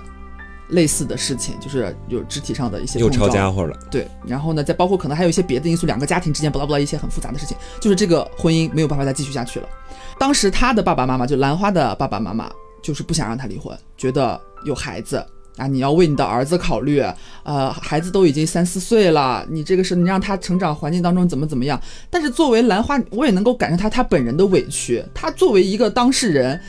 [0.71, 3.77] 类似的事情，就是有肢体上的一些又抄家伙了。
[3.89, 9.69] 对，然后呢，再包括可能还有一些别的因素，两个家庭之间不拉不拉一些很复杂的事情，就是这个婚姻没有办法再继续下去了。
[10.19, 15.25] 当时他的爸爸妈妈，就兰花的爸爸妈妈，就是不想让他离婚，觉得有孩子
[15.57, 17.03] 啊，你要为你的儿子考虑，
[17.43, 21.79] 呃，孩子都已经三四岁了，你这个是你让他成长环境当中怎么怎么样。
[22.09, 26.59] 但是作为兰花，我也能够感受他他本人的委屈，他作为一个当事人。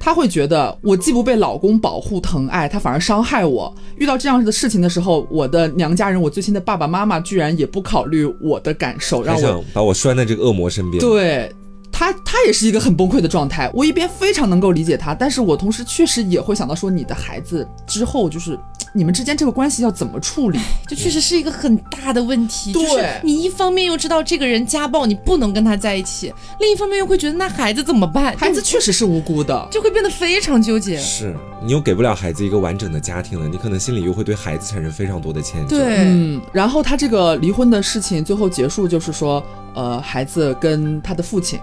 [0.00, 3.74] 他会觉得我既不被老公保护疼爱，他反而伤害我。
[3.96, 11.00] 遇到这样的事情的时候，我的娘家人，我最亲的爸爸妈妈，居然也不考虑我的感受，让我把我拴在这个恶魔身边。
[11.00, 11.52] 对。
[11.98, 18.56] 他他也是一个很崩溃的状态，我一边非常能够理解他，但是我同时确实也会想到说，你的孩子之后就是
[18.92, 22.72] 你们之间这个关系要怎么处理，这确实是一个很大的问题。
[22.72, 28.32] 对，你一方面又知道这个人家暴，你不能跟他在一起，另一方面又会觉得那孩子怎么办？
[28.36, 30.96] 孩子确实是无辜的，就会变得非常纠结。
[30.98, 35.70] 是你又给不了孩子一个完整的家庭了，你可能心里又会对孩子产生非常多的歉疚。
[35.70, 41.58] 对，嗯，然后他这个离婚的事情最后结束就是说，呃，孩子跟他的父亲。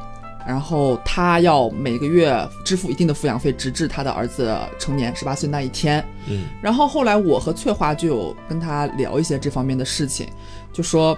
[0.45, 6.03] 然后他要每个月支付一定的抚养费，直至他的儿子成年十八岁那一天。
[6.27, 10.27] 嗯，然后后来我和翠花就有跟他聊一些这方面的事情，
[10.71, 11.17] 就说。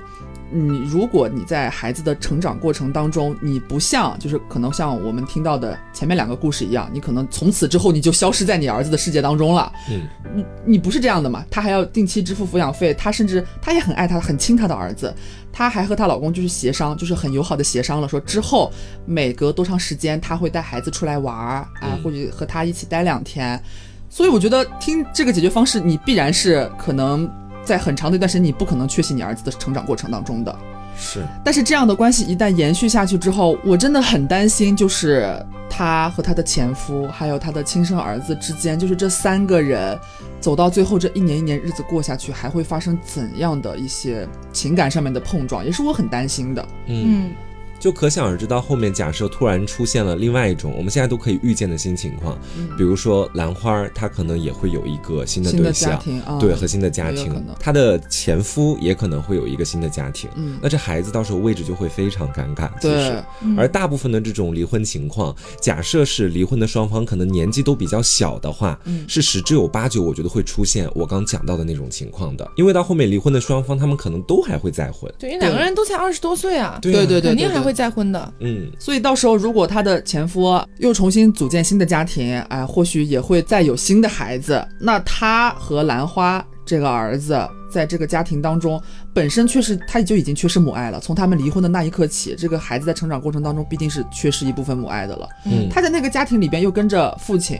[0.50, 9.70] 你如果你在孩子的成长过程当中，你不像就是可能像我们听到的前面两个故事一样，你可能从此之后你就消失在你儿子的世界当中了。
[9.90, 11.44] 嗯，你你不是这样的嘛？
[11.52, 15.14] 他还要定期支付抚养费，他甚至他也很爱他，很亲他的儿子。
[15.58, 18.72] 他还和她老公就是协商，就是很友好的协商了，说之后
[19.06, 23.60] 每隔多长时间她会带孩子出来玩儿啊，或者和他一起待两天。
[24.08, 27.28] 所以我觉得听这个解决方式，你必然是可能。
[27.66, 30.58] 在很长的一段时间，你不可能缺席你儿子的成长过程当中的，
[30.98, 31.22] 是。
[31.44, 35.38] 但是这样的关系一旦延续下去之后，我真的很担心，就是
[35.70, 40.00] 她和她的前夫，还有她的亲生儿子之间，就是这三个人
[40.40, 46.68] 走到最后，这一年一年日子过下去，还会发生怎样的一些情感上面的碰撞，也是我很担心的。
[46.88, 47.32] 嗯。
[47.80, 52.38] 就可想而知，到后面假设突然出现了另外一种我们现在都可以预见的新情况，
[52.78, 56.02] 比如说兰花，她可能也会有一个新的对象，
[56.40, 60.30] 对，和新的家庭，她的前夫也可能会有一个新的家庭，
[60.62, 62.70] 那这孩子到时候位置就会非常尴尬。
[62.80, 63.24] 其实，
[63.58, 77.78] 而大部分的这种离婚情况，假设是离婚的双方可能年纪都比较小的话，是十之有八九，我觉得会出现我刚讲到的那种情况的，因为到后面离婚的双方他们可能都还会再婚，对，因为两个人都才二十多岁啊，对对对，肯定还会。
[77.78, 84.68] 再婚的，嗯，所以到时候如果她的前夫又重新组建新的家庭，哎，或许也会再有新的孩子。
[84.80, 87.40] 那她和兰花这个儿子
[87.72, 88.82] 在这个家庭当中，
[89.14, 91.00] 本身确实他就已经缺失母爱了。
[91.00, 95.30] 从他们离婚的那一刻起，这个孩子在成长过程当中必定是缺失一部分母爱的了。
[95.46, 97.60] 嗯，他在那个家庭里边又跟着父亲，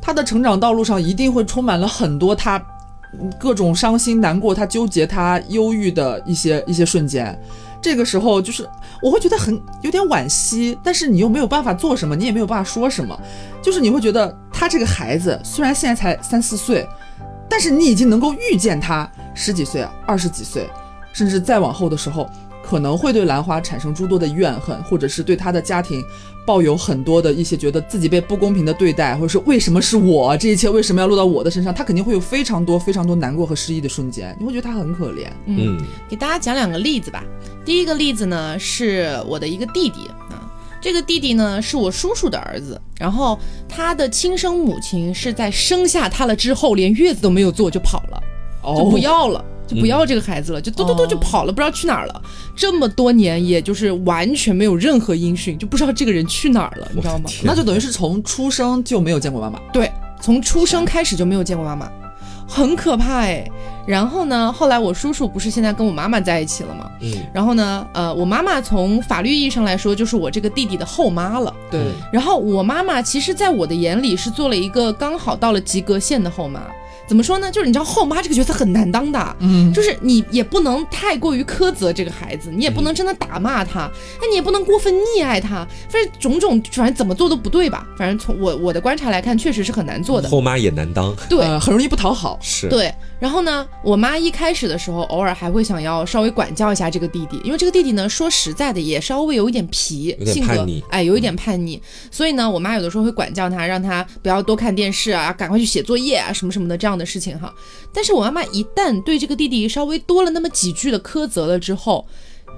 [0.00, 2.64] 他的成长道路上一定会充满了很多他
[3.36, 7.36] 各种伤心难过、他纠结、他忧郁的一些一些瞬间。
[7.80, 8.68] 这个时候就是
[9.02, 13.18] 我会觉得很有点惋惜，但是你又没有办法做什么，你也没有办法说什么，
[13.62, 16.86] 就是你会觉得他这个孩子虽然现在才三四岁，
[17.48, 20.68] 但是你已经能够预见他十几岁、二十几岁，
[21.12, 22.28] 甚至再往后的时候。
[22.62, 26.04] 可能会对兰花产生诸多的怨恨，或者是对他的家庭
[26.50, 31.72] 抱有很多的一些觉得自己被不公平的对待，或者是为什么是我这一切为什么要落到我的身上？
[31.72, 35.28] 他肯定会有非常多非常多难过和失意的瞬间，你会觉得他很可怜。
[35.46, 37.22] 嗯，给大家讲两个例子吧。
[37.64, 48.20] 第一个例子呢是我的一个弟弟啊，这个弟弟呢是我叔叔的儿子，然后他的亲生母亲是在生下他了之后连月子都没有坐就跑了，
[48.76, 49.44] 就不要了。
[49.70, 52.22] 就不要这个孩子了，就嘟嘟嘟就跑了，不知道去哪儿了。
[52.56, 57.30] 这么多年，也就是完全没有任何音讯，就不知道这个人去哪儿了，你知道吗？
[57.44, 59.60] 那就等于是从出生就没有见过妈妈。
[59.72, 61.88] 对，从出生开始就没有见过妈妈，
[62.48, 63.48] 很可怕哎。
[63.86, 66.90] 然后呢，后来我叔叔不是现在跟我妈妈在一起了吗？
[67.00, 67.12] 嗯。
[67.32, 71.52] 然后呢，呃，我妈妈从法律意义上来说，就是我这个弟弟的后妈了。
[71.70, 71.80] 对。
[72.12, 76.60] 然后我妈妈其实，在我的眼里是做了一个刚好到了及格线的后妈。
[77.10, 77.50] 怎么说呢？
[77.50, 87.84] 就是你知道后妈这个角色很难当的，嗯，就是你也不能太过于苛责这个孩子，你也不能真的打骂他，那你也不能过分溺爱他，反正种种反正怎么做都不对吧？
[87.98, 90.28] 反正从我我的观察来看，确实是很难做的。
[90.28, 92.94] 后妈也难当，对，很容易不讨好，是对。
[93.20, 101.80] 然后呢，我妈一开始的时候，偶尔还会想要稍微管教一下这个弟弟，因为这个弟弟呢，说实在的，也稍微有一点皮，性格哎，有一点叛逆。
[102.10, 107.54] 所以呢，我妈有的时候会管教他，让他不要多看电视啊，赶快去写作业啊，什么什么的这样的事情哈。
[107.92, 112.06] 但是我妈妈一旦对这个弟弟稍微多了那么几句的苛责了之后，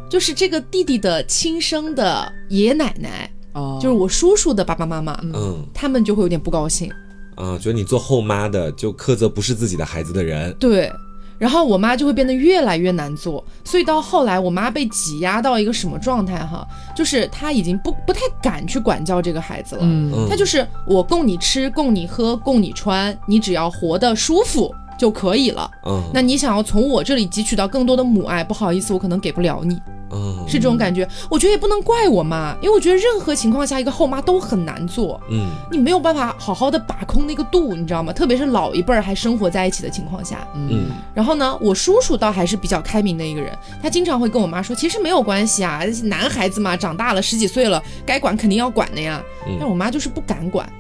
[0.08, 6.88] 就是这个弟弟的亲生的爷爷奶奶，哦，就是我叔叔的爸爸妈妈，嗯，他们就会有点不高兴。
[7.34, 10.52] 啊，觉得你做后妈的就苛责不是自己的孩子的人。
[10.58, 10.92] 对。
[11.38, 16.64] 然后我妈就会变得越来越难做，所以到后来我妈被挤压到一个什么状态哈，
[16.94, 19.80] 就是她已经不不太敢去管教这个孩子了。
[19.82, 25.68] 嗯，她就是我供你吃，供你喝，供你穿，你只要活得舒服就可以了。
[25.84, 29.82] 嗯，那你想要从我这里汲取到更多的母爱，不好意思，我可能给不了你。
[30.14, 35.20] 嗯是这种感觉，我觉得也不能怪我妈，因为我觉得任何情况下一个后妈都很难做。
[35.28, 38.12] 嗯，你没有办法好好的把控那个度，你知道吗？
[38.12, 40.46] 特别是老一辈儿还生活在一起的情况下。
[40.54, 49.20] 嗯，然后呢，我叔叔倒还是比较开明的一个人，他经常会跟我妈说，其实没有关系啊，男孩子嘛，长大了十几岁了，该管肯定要管的呀。
[49.58, 50.70] 但我妈就是不敢管。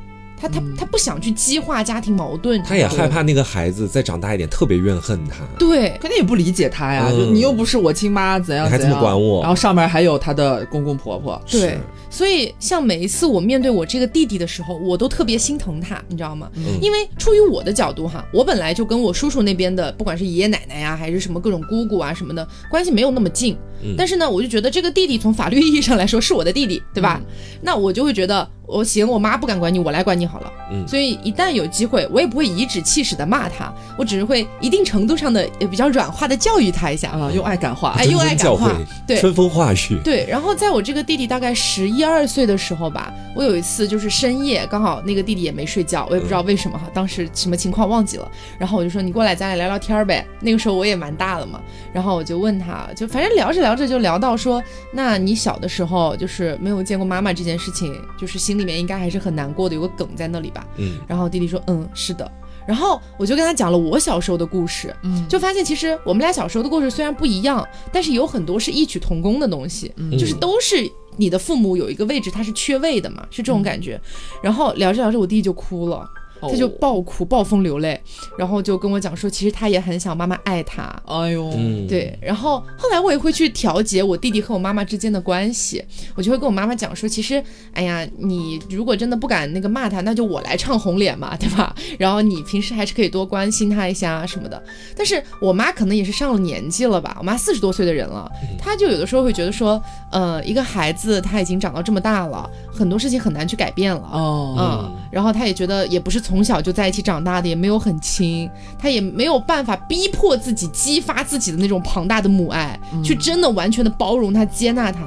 [0.42, 11.78] 他他他不想去激化家庭矛盾，他也害怕那个孩子再长大一点特别怨恨他，对，肯定也不理解他呀，就你又不是我亲妈，怎样怎样，还这么管我，然后上面还有他的公公婆婆，对，
[12.10, 16.50] 所以像每一次我面对我这个弟弟的时候，我都特别心疼他，你知道吗？
[16.80, 23.56] 因为出于我的角度哈，我本来就跟我叔叔那边的，不管是爷爷奶奶呀，还是什么各种姑姑啊什么的，关系没有那么近，
[23.96, 27.20] 但是呢，我就觉得这个弟弟从法律意义上来说是我的弟弟，对吧？
[27.60, 28.48] 那我就会觉得。
[28.72, 30.52] 我行，我妈不敢管你，我来管你好了。
[30.70, 38.72] 嗯，所以一旦有机会，我也不会颐指气使的骂他，我只是会一定程度上的也比较软化的教育他一下啊，用爱感化，哎，用爱感化，
[39.06, 40.00] 对，春风化雨。
[40.02, 50.26] 对，然后在我这个弟弟大概十一二岁的时候吧，我有一次就是深夜，刚好那个弟弟也没睡觉，我也不知道为什么哈，当时什么情况忘记了，然后我就说你过来，咱俩聊聊天呗。
[50.40, 51.60] 那个时候我也蛮大了嘛，
[51.92, 59.32] 然后我就问他，就反正聊着聊着就聊到说，那你小的时候就是没有见过妈妈这件事情，就是心里面应该还是很。
[59.32, 62.30] 难过的有个梗在那里吧，嗯，然后弟弟说，嗯，是的，
[62.66, 73.98] 然后我就跟他讲了我小时候的故事，嗯，就发现其实我们俩小时候的故事虽然不一样，但是有很多是异曲同工的东西，就是都是你的父母有一个位置他是缺位的嘛，是这种感觉，
[74.42, 76.06] 然后聊着聊着我弟弟就哭了。
[76.50, 78.00] 他就爆哭、暴风流泪，
[78.36, 80.82] 然后就跟我讲说，其实他也很想妈妈爱他。
[81.06, 81.50] 哎呦，
[81.88, 82.18] 对。
[82.20, 91.74] 然后后来我也会去调节我弟弟和我妈妈之间的关系，我就会跟我妈妈讲说，其实，哎呀，你如果真的不敢那个骂他，那就我来唱红脸嘛，对吧？
[91.98, 94.62] 然后你平时还是可以多关心他一下什么的。
[94.96, 104.08] 但是我妈可能也是上了年纪了吧，我妈四十多岁的人了，她就有的时候会觉得说，呃，一个孩子他已经长到这么大了，很多事情很难去改变了。
[104.12, 115.06] 哦，嗯，然后她也觉得也不是从从小就在一起长大的，也没有很亲，他也没有办法逼迫自己激发自己的那种庞大的母爱，去真的完全的包容他、接纳他，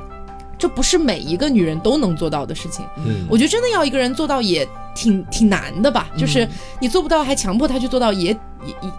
[0.55, 2.85] 这不是每一个女人都能做到的事情。
[2.97, 6.47] 嗯，我觉得真的要一个人做到也挺挺难的吧，就是
[6.79, 8.27] 你做不到还强迫他去做到也。
[8.27, 8.37] 也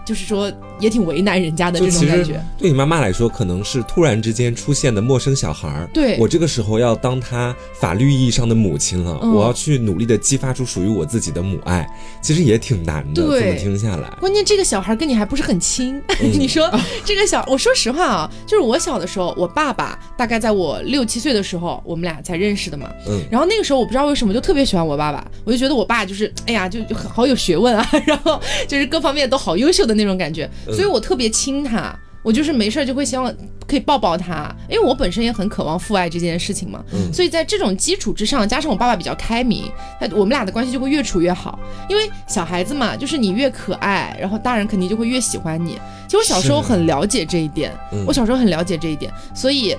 [0.05, 2.43] 就是说，也挺为难人家的这种感觉。
[2.57, 5.89] 对你妈妈来说，可能是突然之间出现的陌生小孩儿。
[5.93, 11.87] 对我这个时候要当他法律意义上的母亲了，我要去努力的激发出属于我自己的母爱，
[12.21, 13.21] 其实也挺难的。
[13.21, 14.09] 怎么听下来？
[14.19, 16.71] 关键这个小孩跟你还不是很亲， 你说
[17.03, 22.89] 这个小，我说实话啊，就是我小的时候，我爸爸大概在我六七岁的时候，我们俩才认识的嘛。
[23.07, 23.21] 嗯。
[23.29, 29.56] 然后那个时候我不知道为什么就特别喜欢我爸爸，我就觉得我爸就是哎呀就，就好有学问啊， 然后就是各方面都好。
[29.57, 31.93] 优秀的那种感觉，所以我特别亲他，
[32.23, 33.33] 我就是没事儿就会希望
[33.67, 36.83] 可以抱抱他，因为我本身也很渴望父爱这件事情嘛。
[37.13, 39.63] 所以在这种基础之上，加上我爸爸比较开明，
[39.99, 41.59] 他我们俩的关系就会越处越好。
[41.89, 45.79] 因为小孩子嘛，就是你越可爱，然后大人肯定就会越喜欢你。
[46.07, 47.71] 其实我小时候很了解这一点，
[48.05, 49.75] 我小时候很了解这一点，所以。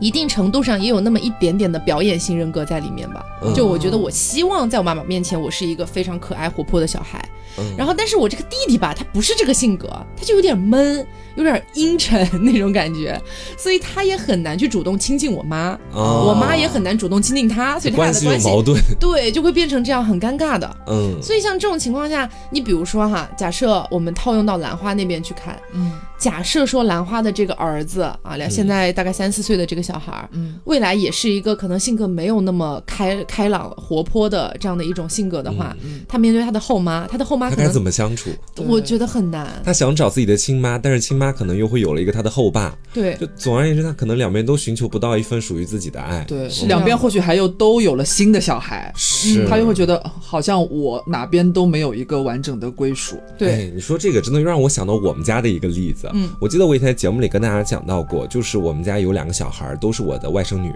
[0.00, 3.24] 一定程度上也有那么一点点的表演性人格在里面吧。
[3.54, 7.24] 就我觉得，我希望在我妈妈面前，我是一个非常可爱活泼的小孩。
[7.76, 13.20] 然后，但是我这个弟弟吧，他不是这个性格，他就有点闷，有点阴沉 那种感觉，
[13.56, 20.76] 所以他也很难去主动亲近我妈，我妈也很难主动亲近他，所以他俩的关系矛盾，对，就会变成这样很尴尬的。
[20.86, 25.90] 嗯，所以像这种情况下，你比如说哈，假设我们套用到兰花那边去看，嗯。
[26.18, 35.76] 假设说兰花的这个儿子啊，两现在大概三四岁的这个小孩儿，嗯，未来也是一个可能性格没有那么开开朗活泼的这样的一种性格的话，
[36.08, 38.30] 他面对他的后妈，他的后妈他该怎么相处？
[38.56, 39.48] 我觉得很难。
[39.64, 42.76] 他想找自己的亲妈，但是亲妈可能又会有了一个他的后爸。
[42.92, 46.24] 对，就总而言之，他可能两边都寻求不到一份属于自己的爱。
[46.24, 53.20] 对，两边或许还又都有了新的小孩，是，他又会觉得好像我哪边都没有一个完整的归属。
[53.38, 56.07] 对，你说这个真的让我想到我们家的一个例子。
[56.12, 56.88] 嗯，我记得我以前。
[56.88, 60.74] 在节目里跟大家讲到过，就是我们家有两个小孩，都是我的外甥女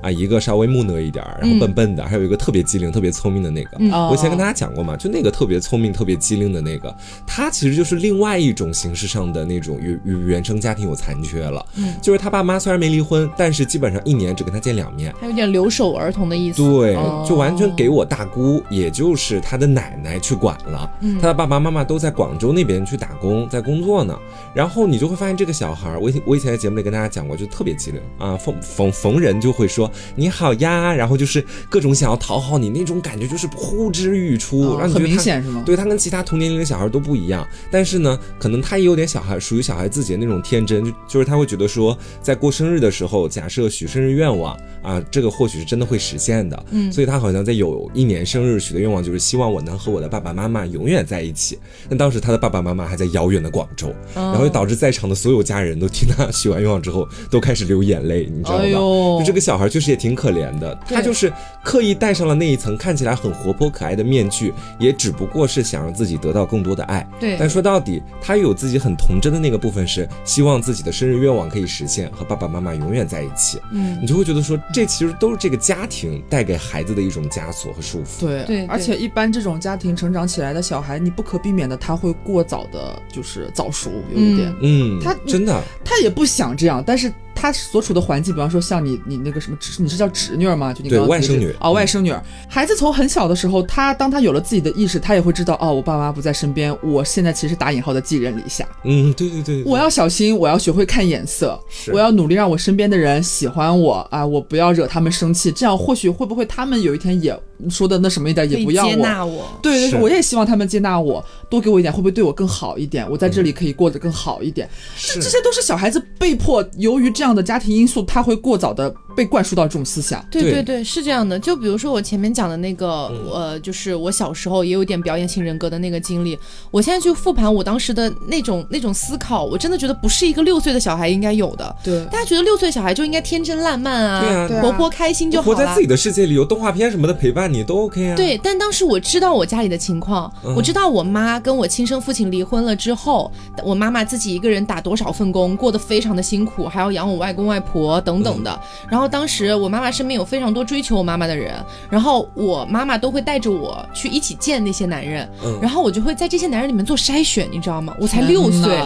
[0.00, 3.76] 啊，一个稍微木讷一点，然后笨笨的，还有一个特别机灵、特别聪明的那个。
[4.08, 11.62] 我以前跟大家讲过嘛，就那个特别聪明、特别机灵的那个，他其实就是另外一种形式上的那种与与原生家庭有残缺了。
[11.76, 16.62] 嗯，就是他爸妈虽然没离婚，但是基本上一年只跟他见两面，他有点留守儿童的意思。
[16.62, 16.96] 对，
[17.28, 20.90] 就完全给我大姑，也就是他的奶奶去管了。
[21.02, 24.18] 嗯，他的爸爸妈妈都在广州那边去打工，在工作呢。
[24.54, 35.62] 然后你就会发现这个小孩，我以我以前在节目里跟大家讲过，就特别机灵啊，逢逢逢人就会说你好呀，然后就是各种想要讨好你那种感觉，就是呼之欲出，让你很明显是吗？
[35.64, 51.58] 对他跟其他同年龄的小孩都不一样，但是呢，可能他也有点小孩，属于小孩自己的那种天真，就就是他会觉得说，在过生日的时候，假设许生日愿望啊，这个或许是真的会实现的，嗯，所以他好像在有一年生日许的愿望就是希望我能和我的爸爸妈妈永远在一起，
[51.88, 58.64] 但当时他的爸爸妈妈还在遥远的广州，然后导致在场的所有家人都听他许完愿望之后都开始流眼泪，你知道吧？
[58.64, 61.32] 就这个小孩确实也挺可怜的，他就是
[61.64, 67.06] 刻意戴上了那一层看起来很活泼可爱的面具，也只不过是想让自己得到更多的爱。
[67.18, 73.60] 对，但说到底，他有自己很童真的那个部分，是希望自己的生日愿望可以实现，和爸爸妈妈永远在一起。
[73.72, 78.20] 嗯，你就会觉得说，这其实都是这个家庭带给孩子的一种枷锁和束缚。
[78.20, 84.49] 对对，而且一般这种家庭成长起来的小孩，你不可避免的他会过早的，就是早熟，有一点。
[84.60, 87.12] 嗯，他真的，他也不想这样，但是。
[87.34, 90.72] 他所处的环境，比方说像你，你那个什么侄，你是叫侄女儿吗？
[90.72, 92.22] 就你刚外甥女哦，外甥女儿。
[92.48, 98.66] 孩子从很小的时候，他当他有了自己的意识，他也会知道哦，我爸妈不在身边，我现在其实打引号的寄人篱下。
[98.84, 101.58] 嗯，对对对，我要小心，我要学会看眼色，
[101.92, 109.46] 我要努力让我身边的人喜欢我啊，我不要惹他们生气，这样或许会不会他们有一天也说的那什么一点，也不要接纳我。
[109.62, 113.08] 对对，我也希望他们接纳我，多给我一点，会不会对我更好一点？
[113.10, 114.68] 我在这里可以过得更好一点。
[114.96, 118.02] 是，这些都是小孩子被迫由于这样的家庭因素。
[118.02, 121.38] 他会过早的被灌输到这种思想，对对对，是这样的。
[121.38, 126.38] 就比如说我前面讲的那个，呃，就是我小时候也有点表演型人格的那个经历。
[126.70, 131.76] 我现在去复盘我当时的那种那种思考，我真的觉得不是一个六岁的小孩应该有的。
[131.84, 138.16] 对，大家觉得六岁小孩就应该天真烂漫啊，活泼开心就好了，活在自己的世界里，有动画片什么的陪伴你都 OK 啊。
[138.16, 143.30] 对，但当时我知道我家里的情况，我知道我妈跟我亲生父亲离婚了之后，
[143.62, 147.90] 我妈妈自己一个人打多少份工，过得非常的辛苦，还要养我外公外婆。
[148.00, 151.54] 等等的，然后当时我妈妈身边有非常多追求我妈妈的人，
[151.90, 155.28] 然后我妈妈都会带着我去一起见那些男人，
[155.60, 157.94] 然后我就会在这些男人里面做筛选，你知道吗？
[158.00, 158.80] 我才六岁，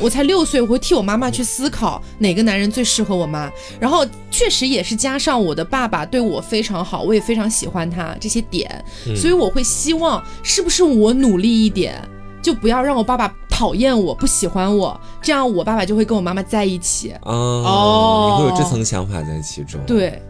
[0.00, 3.50] 我才六岁，我会替我妈妈去思考哪个男人最适合我妈，
[3.80, 8.84] 然后确实也是加上我的爸爸对我非常好，我也非常喜欢他这些点，
[9.16, 12.00] 所以我会希望是不是我努力一点。
[12.44, 17.14] 就不要让我爸爸讨厌我，不喜欢我，这样我爸爸就会跟我妈妈在一起。
[17.22, 19.80] 哦，你会有这层想法在其中。
[19.86, 20.22] 对。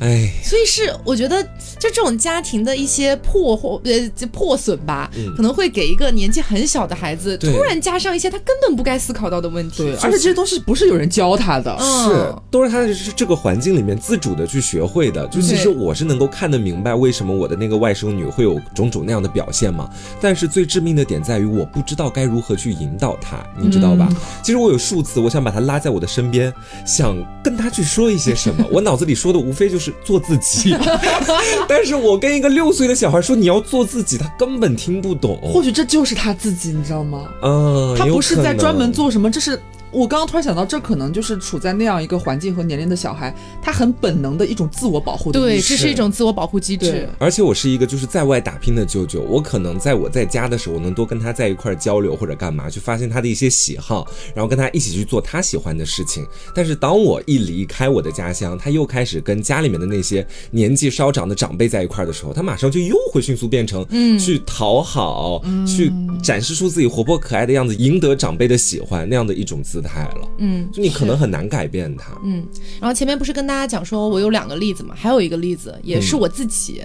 [0.00, 1.42] 哎，所以是我觉得，
[1.78, 9.82] 就这种家庭的一些破或呃破损吧，可能会给一个年纪很小的孩子突然加上一些他根本不该思考到的问题。
[9.82, 15.26] 对，而且这些东西不是有人教他的，是都是他在这个环境里面自主的去学会的。
[15.28, 19.88] 就其实我是能够看得明白为什么我的那个外甥女会有种种那样的表现嘛。
[20.20, 24.08] 但是最致命的点在于，我不知道该如何去引导她，你知道吧？
[24.42, 26.52] 其实我有数次，我想把她拉在我的身边，
[26.84, 29.67] 想跟她去说一些什么， 我脑子里说的无非。
[29.68, 30.74] 就是做自己，
[31.68, 35.38] 但是我跟一个六岁的小孩说你要做自己，他根本听不懂。
[35.42, 37.28] 或许这就是他自己，你知道吗？
[37.42, 39.60] 嗯，他不是在专门做什么，这是。
[39.90, 47.08] 我刚刚突然想到，这可能就是处在那样一个环境和年龄的小孩，他很本能的一种自我保护的对，这是一种自我保护机制。
[47.18, 56.26] 而且我是一个就是在外打拼的舅舅，我可能在我在家的时候我能多跟他在一块交流或者干嘛，去发现他的一些喜好，然后跟他一起去做他喜欢的事情。
[56.54, 65.90] 但是当我一离开我的家乡，他又开始跟家里面的那些年纪稍长的长辈在一块的时候，他马上就又会迅速变成嗯去讨好，去
[66.22, 70.28] 展示出自己活泼可爱的样子，赢得长辈的喜欢那样的一种姿态了。
[70.38, 72.12] 嗯，就你可能很难改变他。
[72.24, 72.44] 嗯，
[72.80, 76.82] 然后前面不是跟大家讲说我有两个例子嘛，还有一个例子也是我自己。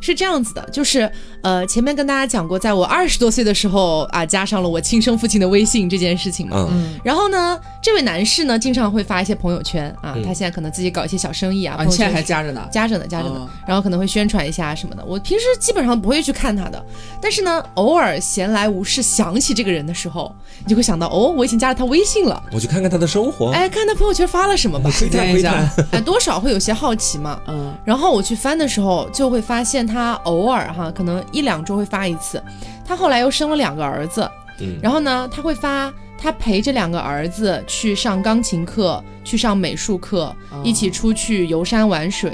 [0.00, 1.10] 是这样子的，就是
[1.44, 6.66] 呃，前面跟大家讲过，在我二十多岁的时候啊，加上了我亲生父亲的微信这件事情嘛。
[6.72, 6.98] 嗯。
[7.04, 11.76] 然后呢，这位男士呢，经常会发一些朋友圈啊，他现在可能自己搞一些小生意啊。
[11.78, 12.66] 啊，现在还加着呢。
[12.72, 13.46] 加着呢，加着呢。
[13.66, 15.04] 然后可能会宣传一下什么的。
[15.04, 16.82] 我平时基本上不会去看他的，
[17.20, 20.34] 但是呢，偶尔闲来无事想起这个人的时候，
[20.64, 22.42] 你就会想到，哦，我已经加了他微信了。
[22.52, 23.50] 我去看看他的生活。
[23.50, 24.90] 哎，看他朋友圈发了什么吧。
[24.98, 25.70] 窥探窥探。
[25.90, 27.38] 哎，多少会有些好奇嘛。
[27.48, 27.74] 嗯。
[27.84, 30.72] 然后我去翻的时候，就会发现他偶尔。
[30.72, 32.42] 哈，可能一两周会发一次。
[32.86, 34.30] 他后来又生了两个儿子，
[34.60, 42.30] 嗯然后呢，他会发他陪着两个儿子去上钢琴课，去上美术课，一起出去游山玩水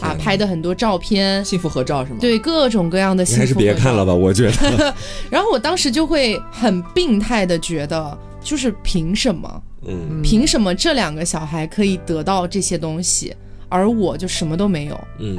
[0.00, 2.18] 啊，拍的很多照片，幸福合照是吗？
[2.20, 3.40] 对，各种各样的幸福。
[3.40, 4.94] 还是别看了吧，我觉得。
[5.28, 9.62] 然后我当时就会很病态的觉得，就是凭什么？
[9.86, 13.34] 嗯，凭什么这两个小孩可以得到这些东西，
[13.68, 14.98] 而我就什么都没有？
[15.18, 15.36] 嗯。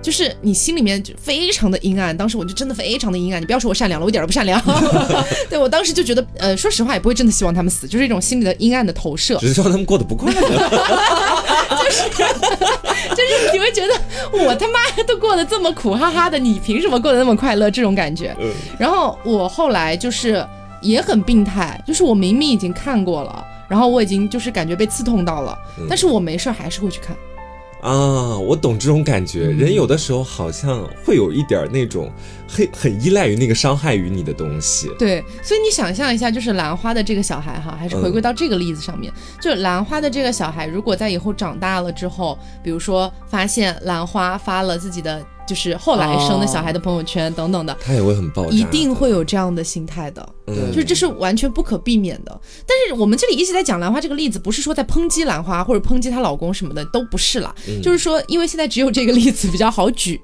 [0.00, 3.42] 就是你心里面就非常的阴暗，当时我就真的非常的阴暗。
[3.42, 4.62] 你不要说我善良了，我一点都不善良。
[5.50, 10.40] 对我当时就觉得，呃，说实话也不会真的希望他们死，就是一种心里的阴暗的投射，只是希望他们过得不快乐。
[10.40, 12.08] 就是
[13.10, 13.94] 就是你会觉得
[14.32, 17.70] 我他妈都过得这么苦哈哈的，你凭什么过得那么快乐？
[17.70, 18.36] 这种感觉。
[18.78, 20.46] 然后我后来就是
[20.80, 27.16] 也很病态，就是我明明已经看过了，然后我已经就是感觉被刺痛到了，但是我没事还是会去看。
[27.80, 29.46] 啊，我懂这种感觉。
[29.50, 32.10] 人有的时候好像会有一点那种
[32.48, 34.90] 很很依赖于那个伤害于你的东西。
[34.98, 45.24] 对，所以你想象一下，就是兰花的这个小孩哈，还是回归到这个例子上面，就兰花的这个小孩，如果在以后长大了之后，比如说发现兰花发了自己的。
[45.48, 52.40] 就是后来生的小孩的朋友圈等等的，他也会很爆炸，一定会有这样的心态的，就是这是完全不可避免的。
[52.66, 57.54] 但是我们这里一直在讲兰花这个例子，不是说在抨击兰花或者抨击她老公什么的，都不是啦。
[57.82, 60.20] 就是说，因为现在只有这个例子比较好举。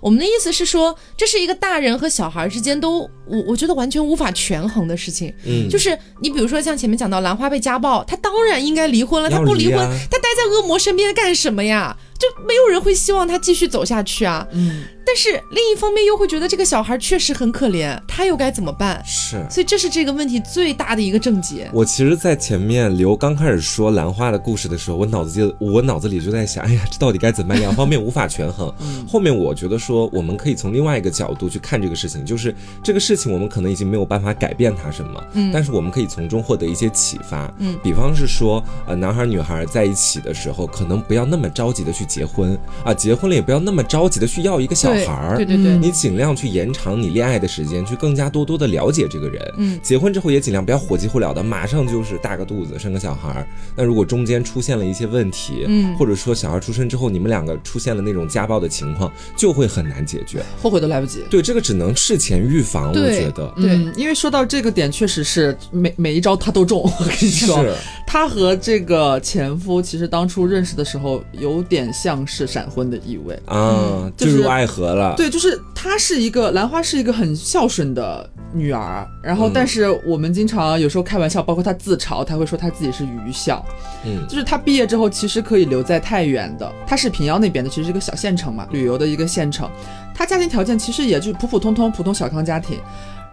[0.00, 5.34] 我们的意思是说，这是一个大人和小孩之间都我我觉得完全无法权衡的事情。
[5.44, 9.76] 嗯，就是你比如说像前面讲到兰花被家暴，她当然应该离婚了，她不离婚，
[10.10, 11.96] 她待在恶魔身边干什么呀？
[12.20, 14.46] 就没有人会希望他继续走下去啊。
[14.52, 14.84] 嗯。
[15.04, 19.02] 但是另一方面又会觉得这个小孩确实很可怜，他又该怎么办？
[19.04, 21.68] 是，所以这是这个问题最大的一个症结。
[21.72, 27.58] 我其实，在前面刘刚开始说兰花的故事的时候，我脑子就我脑子里就在想，哎呀，这到底该怎么办？
[27.60, 28.72] 两方面无法权衡。
[29.08, 45.76] 后面我觉得说，我们可以从另外一个角度去看这个事情，就是这个事情我们可能已经没有办法改变它什么，嗯，但是我们可以从中获得一些启发，嗯，比方是说，呃，男孩女孩在一起的时候，可能不要那么着急的去结婚啊，结婚了也不要那么着急的去要一个小孩儿，对对对。
[45.78, 49.54] 你尽量去延长你恋爱的时间，去更加多多的了解这个人。
[49.56, 53.46] 嗯，结婚之后也尽量不要火急火燎的，马上就是大个肚子生个小孩儿。
[53.76, 61.22] 那如果中间出现了一些问题，嗯，或者说小孩出生之后你们两个出现了那种家暴的情况，就会很难解决，后悔都来不及。
[61.30, 62.90] 对，这个只能事前预防。
[62.90, 66.82] 我觉得，对，因为说到这个点，确实是每每一招他都中。
[66.82, 67.64] 我跟你说，
[68.12, 75.14] 他和这个前夫其实当初认识的时候，有点像是闪婚的意味啊，坠入爱河了。
[75.16, 75.60] 对，就是。
[75.82, 79.08] 她是一个兰花，是一个很孝顺的女儿。
[79.22, 83.64] 然后，但是我们经常有时候开玩笑，包括她自嘲，她会说她自己是愚孝。
[84.04, 89.70] 嗯，就是她毕业之后其实可以留在太原的，她是平遥那边的，其实是一个小县城嘛，旅游的一个县城。
[90.14, 92.78] 她家庭条件其实也就普普通通，普通小康家庭。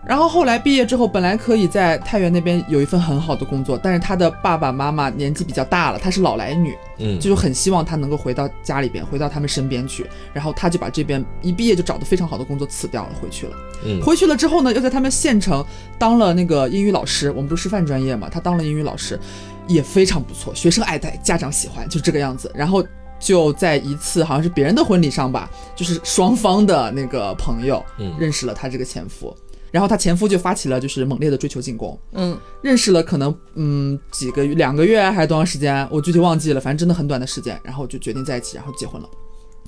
[0.06, 10.06] 然后后来毕业之后，本来可以在太原那边有一份很好的工作，但是他的爸爸妈妈年纪比较大了，她是老来女，嗯，就是很希望他能够回到家里边，回到他们身边去。
[10.34, 13.58] 然后他就把这边一毕业就找的非常好的工作辞掉了，回去了。
[13.86, 15.66] 嗯，回去了之后呢，又在他们县城
[16.00, 17.30] 当了那个英语老师。
[17.32, 19.20] 我们不是师范专业嘛，他当了英语老师，
[19.68, 22.50] 也非常不错，学生爱戴，家长喜欢，就这个样子。
[22.56, 22.82] 然后
[23.20, 29.36] 就在一次好像是别人的婚礼上吧，就是双方的那个朋友，嗯，认识了他这个前夫。
[29.72, 39.10] 然后她前夫就发起了就是猛烈的追求进攻，嗯，认识了可能嗯几个月两个月还是多长时间，我具体忘记了，反正真的很短的时间，然后就决定在一起，然后结婚了。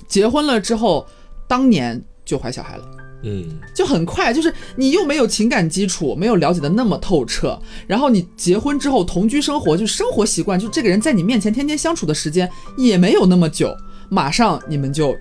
[0.08, 1.06] 结婚了之后，
[1.46, 2.84] 当年就怀小孩了，
[3.22, 13.76] 嗯，就很快，就是你又没有情感基础，没有了解的那么透彻，然后你结婚之后同居生活，就生活习惯，就这个人在你面前天天相处的时间也没有那么久，
[14.08, 15.14] 马上你们就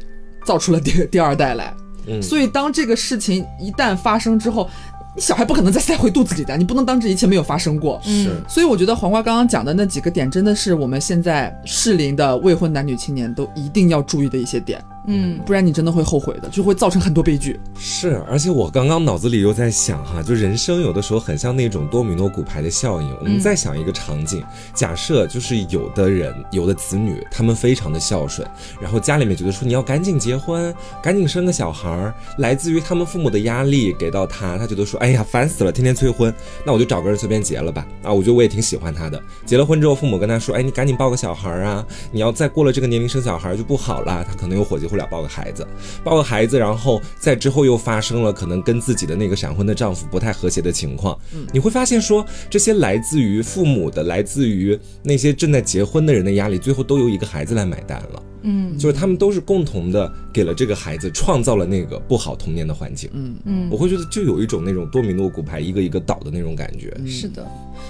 [0.46, 1.76] 造出了第 第二代来。
[2.22, 4.70] 所以，当这个事情一旦发生之后，
[5.16, 8.00] 你小孩不可能再塞回肚子里的，你不能当这一切没有发生过。
[8.04, 14.84] 是，所以我觉得黄瓜刚刚讲的那几个点，真的是我们现在适龄的未婚男女青年都一定要注意的一些点。
[15.12, 17.60] 嗯，不然你真的会后悔的，就会造成很多悲剧。
[17.80, 23.18] 是，而且我刚刚脑子里又在想哈，就人生有的时候很像那种多米诺骨牌的效应。
[23.20, 28.48] 我们再想一个场景，假设就是有的人，有的子女，他们非常的孝顺，
[28.80, 36.32] 然后家里面觉得说你要赶紧结婚，赶紧生个小孩儿，来自于他们父母的压力给到他，他觉得说，哎呀，烦死了，天天催婚，
[36.64, 37.84] 那我就找个人随便结了吧。
[38.04, 39.20] 啊，我觉得我也挺喜欢他的。
[39.44, 44.99] 结了婚之后，父母跟他说，哎，你赶紧抱个小孩儿啊，你要再过了这个年龄生小孩就不好了，他可能有火急火。
[45.00, 45.66] 了抱个孩子，
[46.04, 51.18] 抱个孩子，然后在之后又发生了可能跟自己的那个闪婚的丈夫不太和谐的情况。
[51.34, 58.24] 嗯，你会发现说这些来自于父母的，来自于那些正在结婚的人的压力，最后都由一个孩子来买单了。
[58.42, 63.10] 嗯，就是他们都是共同的给了这个孩子创造了那个不好童年的环境。
[63.14, 66.96] 嗯嗯，我会觉得就有一种那种多米诺骨牌一个一个倒的那种感觉。
[67.08, 67.46] 是的。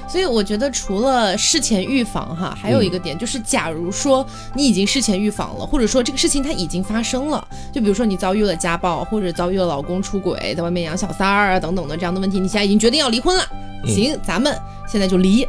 [0.07, 4.25] 所以我觉得，除了事前预防哈，还有一个点就是，假如说
[4.55, 13.43] 你已经事前预防了，或者说这个事情它已经发生了，就比如说你遭遇了家暴，或者遭遇了老公出轨，在外面养小三儿啊等等的这样的问题，你现在已经决定要离婚了，
[13.85, 14.55] 行，咱们
[14.87, 15.45] 现在就离，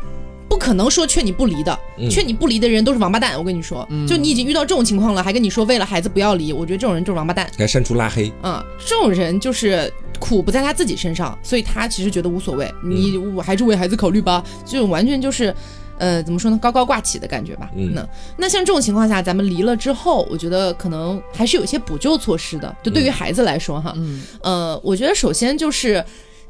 [0.51, 1.81] 不可能说劝你不离的，
[2.11, 9.91] 劝你不离的人都是王八蛋，我跟你说，就你已经遇到这种情况了，还跟你说为了孩子不要离，我觉得这种人就是王八蛋，该删除拉黑啊，这种人就是。
[10.19, 12.71] 苦不在他自己身上，所以他其实觉得无所谓。
[12.85, 15.55] 你我还是为孩子考虑吧，这种完全就是，
[15.97, 17.71] 呃，怎么说呢，高高挂起的感觉吧。
[17.75, 22.77] 嗯，那那像这种情况下，咱们离了之后，我觉得可能还是有些补救措施的。
[22.83, 26.05] 就对于孩子来说，哈，嗯，呃，我觉得首先就是。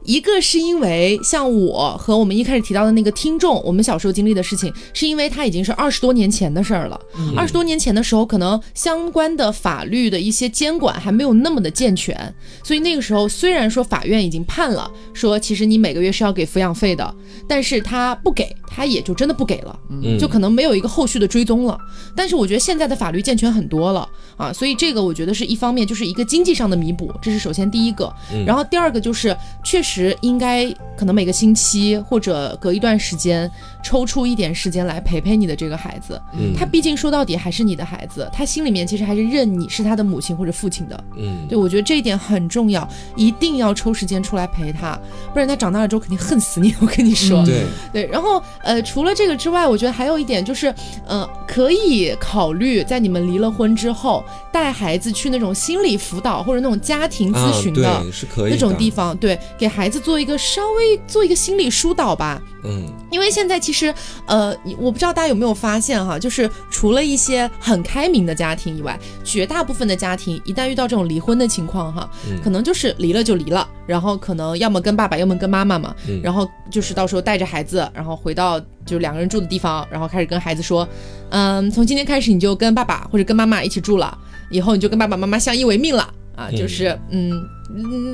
[0.05, 6.99] 一个是因为像我和我们一开始提到的那个听众，我们小时候经历的事情，是因为它已经是二十多年前的事儿了。
[7.37, 12.35] 二十多年前的时候，可能相关的法律的一些监管还没有那么的健全，
[12.65, 17.15] 所以那个时候虽然说法院已经判了，说其实你每个月是要给抚养费的，
[17.47, 19.79] 但是他不给，他也就真的不给了，
[20.19, 21.79] 就可能没有一个后续的追踪了。
[22.17, 28.11] 但是我觉得现在的法律健全很多了啊，所以这个我觉得是一方面，就是一个经济上的弥补，这是首先第一个。
[28.47, 29.90] 然后第二个就是确实。
[29.91, 33.51] 时应该可能每个星期或者隔一段时间
[33.83, 44.97] 抽出一点时间来陪陪你的这个孩子，嗯，他毕竟说到底还是你的孩子，他心里面其实还是认你是他的母亲或者父亲的，嗯，对我觉得这一点很重要，一定要抽时间出来陪他，
[45.33, 47.65] 不然他长大了之后肯定恨死你，我跟你说，对。
[47.93, 50.73] 对，然后呃，除了这个之外，我觉得还有一点就是，
[51.07, 54.23] 呃，可以考虑在你们离了婚之后
[54.53, 59.80] 带孩子去那种心理辅导或者那种家庭咨询的，是可以那种地方，对，给孩。
[59.81, 63.95] 孩子做一个稍微做一个心理疏导吧，嗯，因为现在其实，
[64.27, 72.11] 呃，我不知道大家有没有发现哈，就是除了一些很开明的家庭以外，绝大部分的家庭一旦遇到这种离婚的情况哈，
[72.45, 80.87] 可能就是离了就离了，然后可能要么跟爸爸，要么跟妈妈嘛，然后就是到时候带着孩子，然后回到就两个人住的地方，然后开始跟孩子说，
[81.31, 84.19] 嗯，从今天开始你就跟爸爸或者跟妈妈一起住了，
[84.51, 86.07] 以后你就跟爸爸妈妈相依为命了
[86.37, 87.31] 啊，就是嗯。
[87.31, 87.49] 嗯，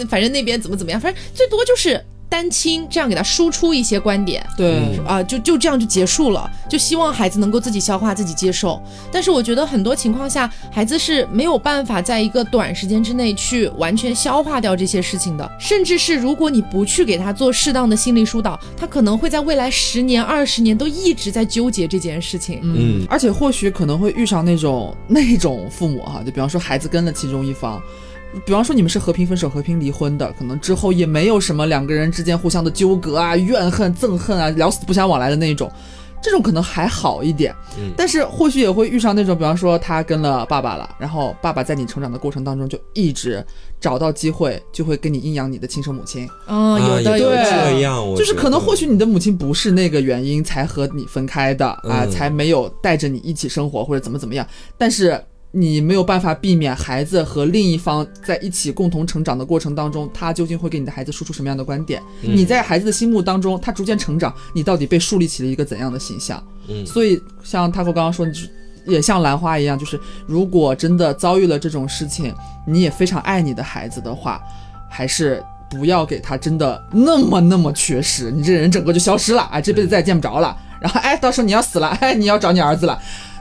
[0.08, 8.82] 反正那边怎么怎么样，反正最多就是单亲这样给他输出一些观点，对啊，就就这样就结束了，就希望孩子能够自己消化、自己接受。
[9.12, 22.58] 但是我觉得很多情况下，孩子是没有办法在一个短时间之内去完全消化掉这些事情的，甚至是如果你不去给他做适当的心理疏导，他可能会在未来十年、二十年都一直在纠结这件事情。
[22.64, 27.80] 嗯，而且或许可能会遇上那种那种父母哈，就比方说孩子跟了其中一方。
[28.44, 35.70] 比方说你们是和平分手、和平离婚的，可能之后也没有什么两个人之间互相的纠葛啊、怨恨、憎恨啊、聊死不相往来的那种，
[36.22, 37.54] 这种可能还好一点。
[37.78, 43.44] 嗯，但是或许也会遇上那种，比方说他跟了爸爸了，然后爸爸在你成长的过程当中就一直
[43.80, 46.28] 找到机会，就会跟你阴阳你的亲生母亲。
[46.46, 55.18] 啊，有的有这样，就是可能或许你的母亲不是那个原因才和你分开的啊，才没有带着你一起生活或者怎么怎么样，但是。
[55.58, 62.02] 你没有办法避免孩子和另一方在一起共同成长的过程当中，他究竟会给你的孩子输出什么样的观点？
[62.20, 66.42] 你在孩子的心目当中，他逐渐成长，你到底被树立起了一个怎样的形象？
[66.68, 68.26] 嗯，所以像他和刚刚说，
[68.84, 72.34] 也像兰花一样，就是如果真的遭遇了这种事情，
[72.66, 74.38] 你也非常爱你的孩子的话，
[74.90, 80.54] 还是不要给他真的那么那么缺失，你这人整个就消失了，啊，这辈子再也见不着了。
[80.78, 83.00] 然后哎，到时候你要死了，哎，你要找你儿子了。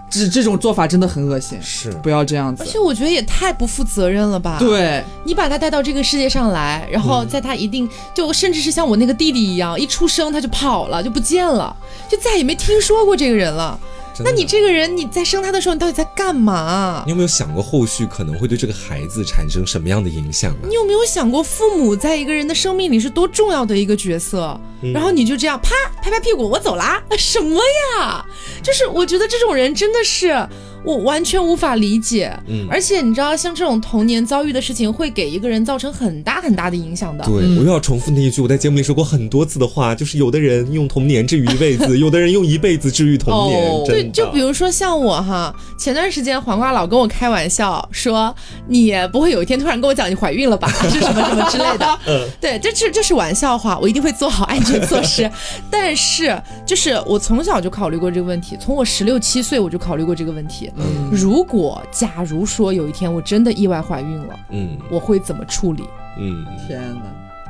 [0.10, 2.64] 这这种做法真的很恶心，是不要这样子。
[2.64, 4.58] 而且我觉得也太不负责任了吧？
[4.60, 11.76] 对，你把他带到这个世界上来，然后在他一定就甚至是像我那个弟弟一样，一出生他就跑了，就不见了，
[12.10, 13.78] 就再也没听说过这个人了。
[14.24, 17.04] 那你这个人，你在生他的时候，你到底在干嘛？
[17.06, 20.68] 你有没有想过后续可能会对这个孩子产生什么样的影响啊？
[20.68, 24.60] 你有没有想过父母在一个人的生命里是多重要的一个角色？
[24.94, 27.02] 然后你就这样啪拍拍屁股，我走啦？
[27.18, 27.60] 什么
[28.00, 28.26] 呀？
[28.64, 30.48] 就是我觉得这种人真的是。
[30.86, 37.26] 我完全无法理解，嗯，而且你知道，像这种童年遭遇的事情，会给一个人造成很大很大的影响的。
[37.26, 43.84] 对，我又要重复那一句我在节目里说过很多次的话，就是有的人用童年治愈一辈子， 有的人用一辈子治愈童年。
[43.86, 48.34] 对，就比如说像我哈，前段时间黄瓜老跟我开玩笑说，
[48.68, 50.68] 你不会有一天突然跟我讲你怀孕了吧？
[50.92, 52.00] 是什么什么之类的。
[52.08, 55.30] 嗯，对，这这这是玩笑话，我一定会做好安全措施。
[55.72, 60.70] 但是，就是我从小就考虑过这个问题，从我十六七岁我就考虑过这个问题。
[60.78, 65.84] 嗯，如果假如说有一天我真的意外怀孕了，嗯，我会怎么处理？
[66.18, 67.02] 嗯，天哪，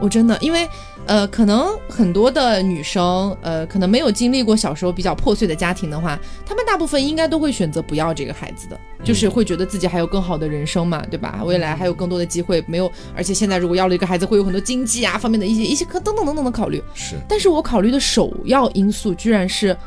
[0.02, 0.68] 我真的，因为，
[1.06, 11.42] 呃，可能很多的女生，呃，可能没有经历过小时候比较破碎的家庭的话，她们大部分应该都会选择不要这个孩子的，就是会觉得自己还有更好的人生嘛，对吧？
[11.46, 16.84] 未来还有更多的机会，没有，而且现在如果要了一个孩子，会有很多经济啊方面的一些一些可等等等等的考虑。
[16.94, 19.78] 是，但是我考虑的首要因素居然是，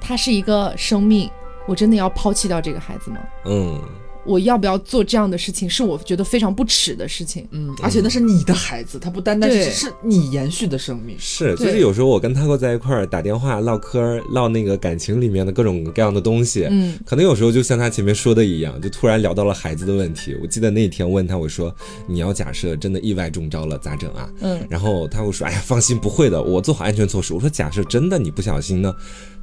[0.00, 1.30] 他是一个生命，
[1.66, 3.18] 我真的要抛弃掉这个孩子吗？
[3.44, 3.80] 嗯。
[4.26, 7.46] 我要不要做这样的事情，是我觉得非常不耻的事情。
[7.50, 11.16] 嗯，而且那是你的孩子，他不单单是是你延续的生命。
[11.18, 16.66] 是，就是有时候我跟他哥在一块儿打电话唠嗑，唠那个感情里面的各种各样的东西。
[16.70, 20.36] 嗯，可能有时候就像他前面说的一样，就突然聊到了孩子的问题。
[20.42, 21.74] 我记得那天问他，我说
[22.08, 28.94] ：“你要假设真的意外中招了，咋整啊？”嗯，然后他会说：“哎呀，放心，不会的，我做好安全措施。”我说：“假设真的你不小心呢？”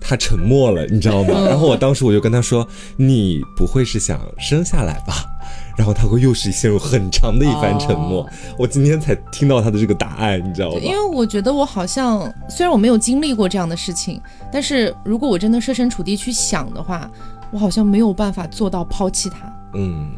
[0.05, 1.47] 他沉默了，你知道吗？
[1.47, 2.67] 然后我当时我就跟他说
[2.97, 5.13] ：“你不会是想生下来吧？”
[5.77, 8.27] 然后他会又是陷入很长的一番沉默。
[8.59, 10.77] 我今天才听到他的这个答案，你知道吗？
[10.79, 14.21] 因为我觉得我好像虽然我没有经历过这样的事情，
[14.51, 17.09] 但是如果我真的设身处地去想的话，
[17.51, 19.51] 我好像没有办法做到抛弃他。
[19.73, 20.11] 嗯，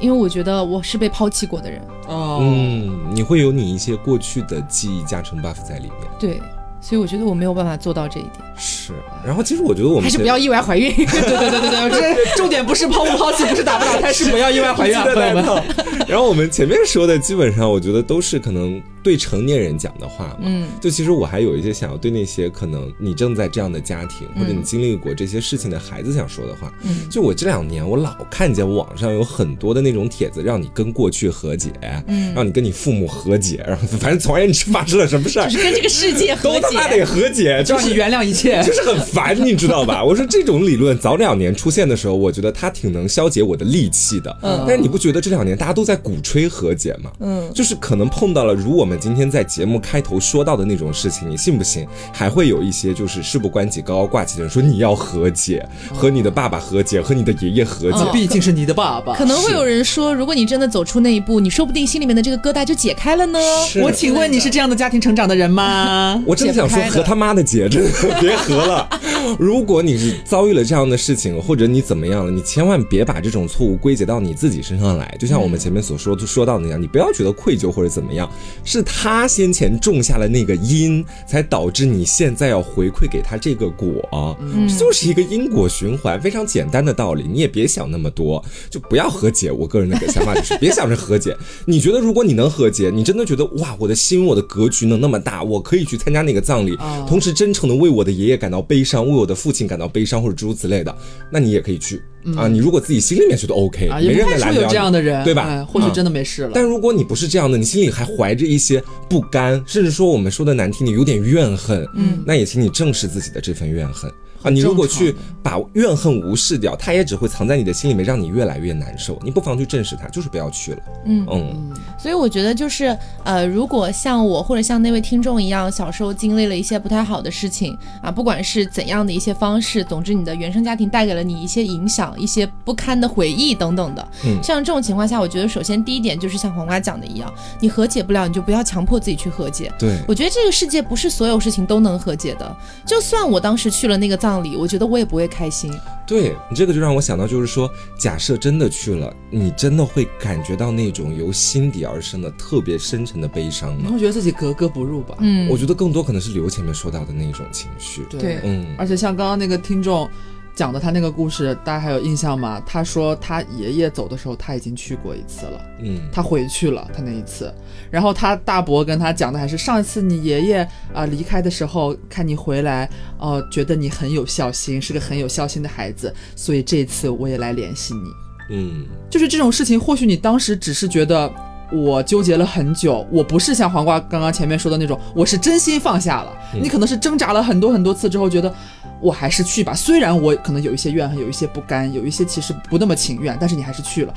[0.00, 1.82] 因为我觉得我是被抛弃过的人。
[2.06, 6.08] 哦，嗯，你会有你一些过去的记忆加成 buff 在里面。
[6.18, 6.40] 对。
[6.80, 8.34] 所以我觉得我没有办法做到这一点。
[8.56, 8.92] 是，
[9.24, 10.94] 然后其实我觉得我们还是不要意外怀孕。
[10.94, 15.62] 对对对对对，这 重点不是抛不抛弃，不是打不打胎，是不要意外怀孕，朋友们。
[16.06, 18.80] 然后我们前面说的基本上，我觉得都是可能。
[19.08, 31.72] 对成年人讲的话嘛，嗯，就其实我还有一些想要对那些可能你正在这样的家庭或者你经历过这些事情的孩子想说的话，嗯，就我这两年我老看见网上有很多的那种帖子，让你跟过去和解，
[32.06, 40.04] 嗯，让你跟你父母和解，然后反正总而言之发生了什么事儿，就是跟这个世界和解，都他妈得和解，就让你原谅一切， 就是很烦，你知道吧？
[40.04, 47.10] 我说这种理论早两年出现的时候，我觉得它挺能消解我的戾气的，嗯，但是你不觉得这两年大家都在鼓吹和解吗？
[47.20, 49.78] 嗯，就是可能碰到了如我们今天在节目。
[49.80, 51.86] 开头说到的那种事情，你信不信？
[52.12, 59.14] 还会有一些就是事不关己高高挂起的人说你要和解，和你的爸爸和解，和你的爷爷和解，毕竟是你的爸爸。
[59.14, 63.38] 可能会有人说，如果你真的走出那一步，你说不定心里面的这个疙瘩就解开了呢。
[63.80, 66.22] 我请问你是这样的家庭成长的人吗？
[66.26, 67.90] 我真的想说和他妈的解，真的
[68.20, 68.88] 别和了。
[69.38, 75.14] 如果你是遭遇了这样的事情，或者你怎么样了，你千万别把这种错误归结到你自己身上来。
[75.18, 78.28] 就像我们前面所说说到的那样，你不要觉得愧疚或者怎么样，
[78.64, 79.78] 是他先前。
[79.80, 84.36] 种下了那个因，才导致你现在要回馈给他这个果，
[84.68, 87.24] 这就是一个因果循环，非常简单的道理。
[87.26, 89.50] 你也别想那么多，就不要和解。
[89.50, 91.34] 我个人的想法就是， 别想着和解。
[91.64, 96.76] 你觉得如果你能和解，你真的觉得哇，我的心，我的格局能那么大，我可以去参加那个葬礼，
[97.06, 100.94] 同时真诚的为我的爷爷感到悲伤，为我的父亲感到悲伤，或者诸如此类的，
[101.30, 102.02] 那你也可以去。
[102.36, 105.64] 啊，你如果自己心里面觉得 OK，没人来聊，有这样的人，对吧？
[105.64, 106.50] 或许真的没事了。
[106.54, 114.10] 但如果你不是这样的，你心里还怀着一些不甘，甚至说我们说的难听点，有点怨恨，嗯，那也请你正视自己的这份怨恨。
[114.42, 119.18] 啊，你如果去把怨恨无视掉，它也只会藏在你的心里面，让你越来越难受。
[119.24, 120.78] 你不妨去正视它，就是不要去了。
[121.06, 121.72] 嗯嗯。
[121.98, 134.08] 所以我觉得就是呃，如果像我或者像那位听众一样，小时候经历了一些不太好的事情啊，不管是怎样的一些方式，总之你的原生家庭带给了你一些影响、一些不堪的回忆等等的。
[134.24, 134.38] 嗯。
[134.40, 139.72] 像这种情况下，我觉得首先第一点就是像黄瓜讲的一样，你和解不了，你就不要强迫自己去和解。
[139.80, 139.98] 对。
[140.06, 144.27] 我觉得这个世界不是所有事情都能和解的，就算我当时去了那个葬。
[144.28, 145.72] 葬礼，我觉得我也不会开心。
[146.06, 153.84] 对你这个就让我想到，就是说，假设真的去了，你真的会感觉到那种由心底而生的特别深沉的悲伤吗？
[153.84, 155.16] 你会觉得自己格格不入吧？
[155.20, 158.04] 嗯，我觉得更多可能是刘前面说到的那种情绪。
[158.10, 160.06] 对，嗯，而且像刚刚那个听众。
[160.54, 162.60] 讲的他那个故事，大家还有印象吗？
[162.66, 165.64] 他说他爷爷走的时候，他已经去过一次了。
[165.78, 167.54] 嗯，他回去了，他那一次。
[167.90, 178.10] 然后他大伯跟他讲的还是上一次你爷爷啊离开的时候，看你回来，哦，觉得你很有孝心，是个很有孝心的孩子，所以这次我也来联系你。
[178.50, 181.30] 嗯，就是这种事情，或许你当时只是觉得
[181.72, 186.32] 我纠结了很久，我不是像黄瓜刚刚前面说的那种，我是真心放下了。
[186.60, 188.54] 你可能是挣扎了很多很多次之后，觉得。
[189.00, 194.12] 我还是去吧，虽然我可能有一些怨恨，有一些不甘，有一些其实不那么情愿，但是你还是去了。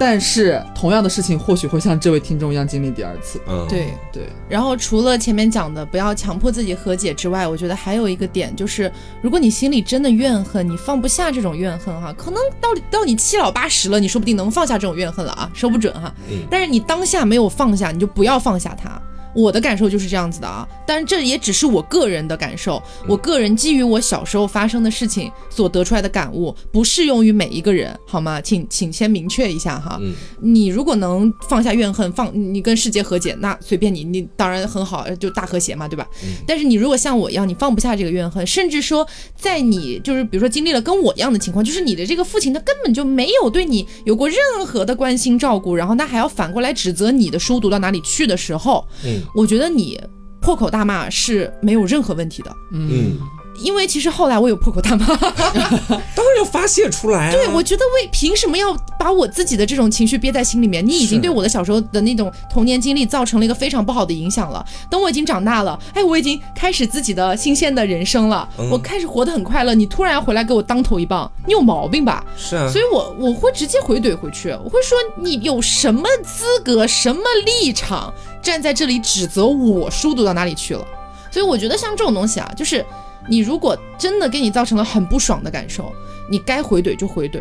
[0.00, 3.38] 但是同样的事情或许会像这位听众一样经历第二次。
[3.46, 4.22] 嗯，对对。
[4.48, 8.90] 然后除了前面讲的不要强迫自己和解之外，我觉得还有一个点就是，
[9.20, 16.10] 如果你心里真的怨恨，你放不下这种怨恨哈，可能到到你七老八十了，你说不定能放下这种怨恨了啊，说不准哈。
[16.30, 16.46] 嗯。
[16.50, 18.98] 但是你当下没有放下，你就不要放下它。
[19.34, 28.40] 我的感受就是这样子的啊，但是这也只是我个人的感受，我个人基于我小时候发生的事情所得出来的感悟，不适用于每一个人，好吗？
[28.40, 30.00] 请请先明确一下哈。
[30.40, 36.06] 你如果能放下怨恨，放你跟世界和解，那随便你，你当然很好，就大和谐嘛，对吧？
[36.46, 39.06] 但是你如果像我一样，你放不下这个怨恨，甚至说
[39.36, 49.19] 在你就是比如说经历了跟我一样的情况，就是你的这个父亲他根本就没有对你有过任何的关心照顾，然后他还要反过来指责你的书读到哪里去的时候，嗯。
[49.34, 50.00] 我觉得你
[50.40, 53.18] 破口大骂是没有任何问题的，嗯。
[53.60, 57.30] 因为其实后来我有破口大骂， 当然要发泄出来。
[57.32, 60.84] 对，我觉得为凭什么要把我自己的这种情绪憋在心里面？
[60.86, 64.64] 你已经对我的小时候的那种童年经历造成了一个非常不好的影响了。
[64.90, 69.74] 等我已经长大了，哎，我已经开始自己的新鲜的人生了，我开始活得很快乐。
[69.74, 72.24] 你突然回来给我当头一棒，你有毛病吧？
[72.36, 80.84] 是啊，所以我我会直接回怼回去，我会说你有什么资格、什么立场站在这里指责我书读到哪里去了？
[81.30, 82.84] 所以我觉得像这种东西啊，就是。
[83.30, 85.92] 你如果真的给你造成了很不爽的感受，
[86.28, 87.40] 你该回怼就回怼，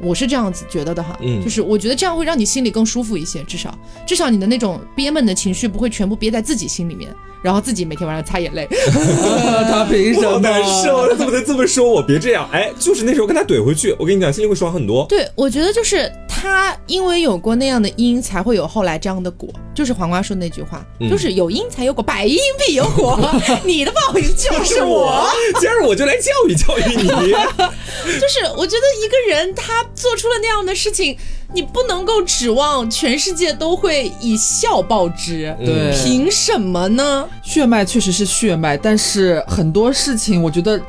[0.00, 8.66] 我是这样子觉得的哈，嗯，就是我觉得这样会让你心里更舒服一些，至少至少你的那种憋闷的情绪不会全部憋在自己心里面，然后自己每天晚上擦眼泪。
[9.70, 10.38] 他凭什么？
[10.38, 12.02] 难受，他怎么能这么说我？
[12.02, 15.04] 别这样，哎，就是那时候跟他怼回去，我跟你讲，心里会爽很多。
[15.06, 16.10] 对，我觉得就是
[16.46, 19.48] 他因为有过那样的因，才会有后来这样的果。
[19.74, 23.18] 就是黄瓜说的那句话，就是有因才有果，百因必有果。
[23.66, 25.28] 你的报应就是我，
[25.58, 27.08] 今儿我就来教育教育你。
[28.20, 31.18] 就是我觉得一个人他做出了那样的事情，
[31.52, 35.54] 你不能够指望全世界都会以笑报之。
[35.58, 37.28] 对，凭什么呢？
[37.42, 40.80] 血脉确实是血脉，但是很多事情我觉得。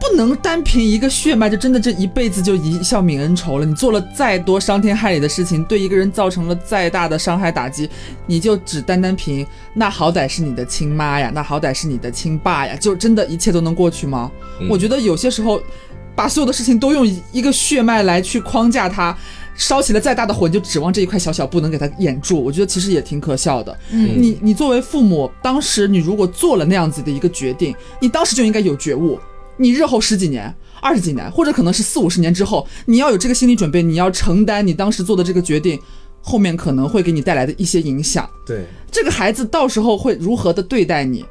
[0.00, 3.66] 不能单凭一个血脉就真的这一辈子就一笑泯恩仇了。
[3.66, 7.88] 你做了再多伤天害理的事情，对一个人造成了再大的伤害打击，
[8.26, 14.30] 你就只单单凭那好歹是你的亲妈呀，那好歹是你的亲爸呀，就真的一切都能过去吗？
[14.68, 15.60] 我觉得有些时候，
[16.14, 19.16] 把所有的事情都用一个血脉来去框架它，
[19.56, 23.76] 烧起了再大的火，你就指望这一块小小不能给它掩住，我觉得其实也挺可笑的。
[23.90, 29.18] 你你作为父母，当时你如果做了那样子的一个决定，你当时就应该有觉悟。
[29.58, 35.78] 你日后十几年、二十几年，或者可能是四五十年之后，你要有这个心理准备，你要承担你当时做的这个决定，
[36.22, 38.28] 后面可能会给你带来的一些影响。
[38.46, 41.24] 对，这个孩子到时候会如何的对待你，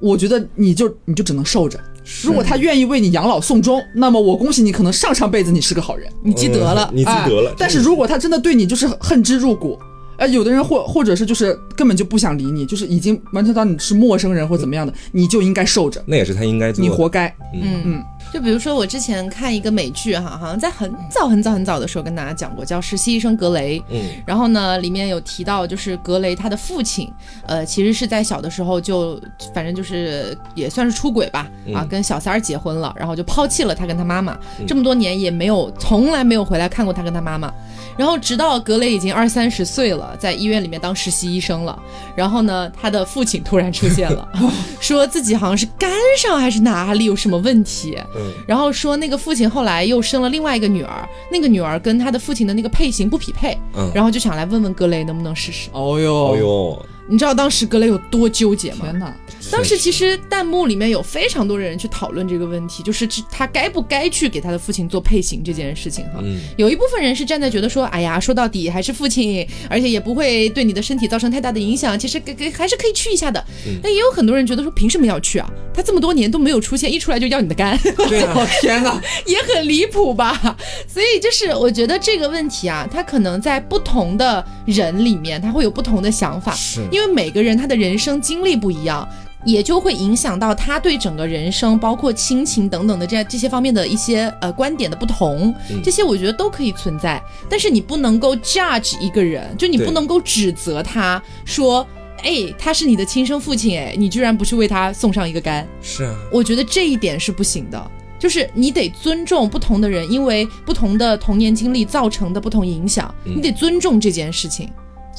[0.00, 1.78] 我觉得你就你就只能受着。
[2.22, 7.54] 如果他愿意为你养老送终，那么我恭喜你，可能上上辈子你是个好人，你积德了，你积德了。
[7.56, 9.78] 但是如果他真的对你就是恨之入骨。
[10.16, 16.02] 呃，有的人或或者是就是根本就不想理你，就是已经完全当你是陌生人或怎么样的，你就应该受着。
[16.06, 17.26] 那也是他应该做，你活该。
[17.52, 18.04] 嗯嗯。
[18.34, 23.78] 就比如说我之前看一个美剧哈，好像在很早很早很早的时候跟大家讲过，叫《实习医生格雷》。
[23.90, 24.02] 嗯。
[24.26, 27.08] 然后呢，里面有提到，就是格雷他的父亲，
[27.46, 29.20] 呃，其实是在小的时候就
[29.54, 37.54] 反正就是也算是出轨吧，啊，跟小三儿结婚了，然后就抛弃了他跟他妈妈，这么多年也没有从来没有回来看过他跟他妈妈。
[37.96, 41.80] 然后直到格雷已经二三十岁了，在医院里面当实习医生了。
[42.16, 44.28] 然后呢，他的父亲突然出现了，
[44.80, 47.96] 说自己好像是肝上还是哪里有什么问题。
[48.16, 48.23] 嗯。
[48.46, 53.56] 然后说那个父亲后来又生了另外一个女儿，那个女儿跟他的父亲的那个配型不匹配。
[53.76, 53.90] 嗯。
[53.94, 55.68] 然后就想来问问格雷能不能试试。
[55.72, 56.86] 哦哟，哦哟。
[57.08, 58.80] 你知道当时格雷有多纠结吗？
[58.82, 59.14] 天哪！
[59.52, 66.22] 当时其实弹幕里面有非常多的人去讨论这个问题，就是他该不该去给他的父亲做配型这件事情哈。
[66.56, 73.44] 有一部分人是站在觉得说，哎呀，说到底还是父亲，而且也不会对你的身体造成太大的影响，其实给给还是可以去一下的。
[73.82, 75.48] 那也有很多人觉得说，凭什么要去啊？
[75.74, 77.78] 他这么多年都没有出现，一出来就要你的肝。
[78.08, 80.56] 对啊， 天哪，也很离谱吧？
[80.88, 86.52] 所以就是我觉得这个问题啊，他可能在不同的人里面，他会有不同的想法。
[86.54, 86.80] 是。
[86.94, 89.06] 因为每个人他的人生经历不一样，
[89.44, 97.20] 也就会影响到他对整个人生，包括亲情等等的这这些方面的一些呃观点的不同，这些我觉得都可以存在。
[97.50, 101.84] 但是你不能够 judge 一个人，就你不能够指责他说，
[102.22, 105.66] 哎，他是你的亲生父亲，哎，你居然不去为他送上一个肝。
[105.82, 107.90] 是啊，我觉得这一点是不行的，
[108.20, 114.70] 就是你得尊重不同的人，因为不同的童年经历造成的不同影响，你得尊重这件事情。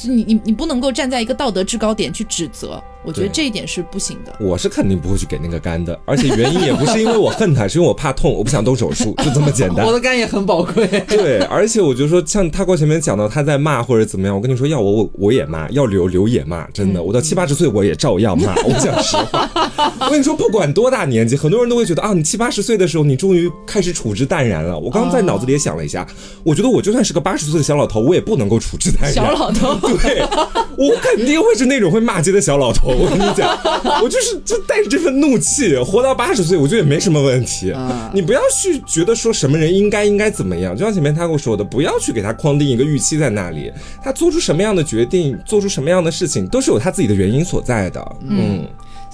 [0.04, 4.36] 你你你不能够站在一个道德制高点去指责，我觉得这一点是不行的。
[4.40, 9.86] 我是肯定不会去给那个肝的，而且原因也不是因为我恨他， 是因为我怕痛，我不想动手术， 就这么简单。
[9.86, 10.88] 我的肝也很宝贵。
[11.08, 18.56] 对，而且我就说，像他过前面讲到他在骂或者怎么样，我跟你说要我我我也骂，要留留也骂，真的，我到七八十岁我也照样骂。
[18.66, 19.50] 我讲实话，
[20.00, 24.78] 我跟你说，不管多大年纪，很多人都会觉得啊，你七八十岁的时候，你终于开始处之淡然了。
[24.78, 26.06] 我刚刚在脑子里也想了一下，
[26.44, 29.14] 我觉得我就算是个八十岁的小老头，我也不能够处之淡然。
[29.14, 30.22] 小老头，对
[30.78, 32.95] 我肯定会是那种会骂街的小老头。
[32.98, 33.58] 我跟你讲，
[34.02, 37.74] 我就是就带着这份怒气活到八十岁，我觉得也没什么问题。
[38.14, 43.72] 你不要去觉得说什么人应该应该怎么样，就像前面他跟我说的，不要去给他框定一个预期在那里。
[44.04, 48.16] 他做出什么样的决定，做出什么样的事情，都是有他自己的原因所在的。
[48.28, 48.66] 嗯。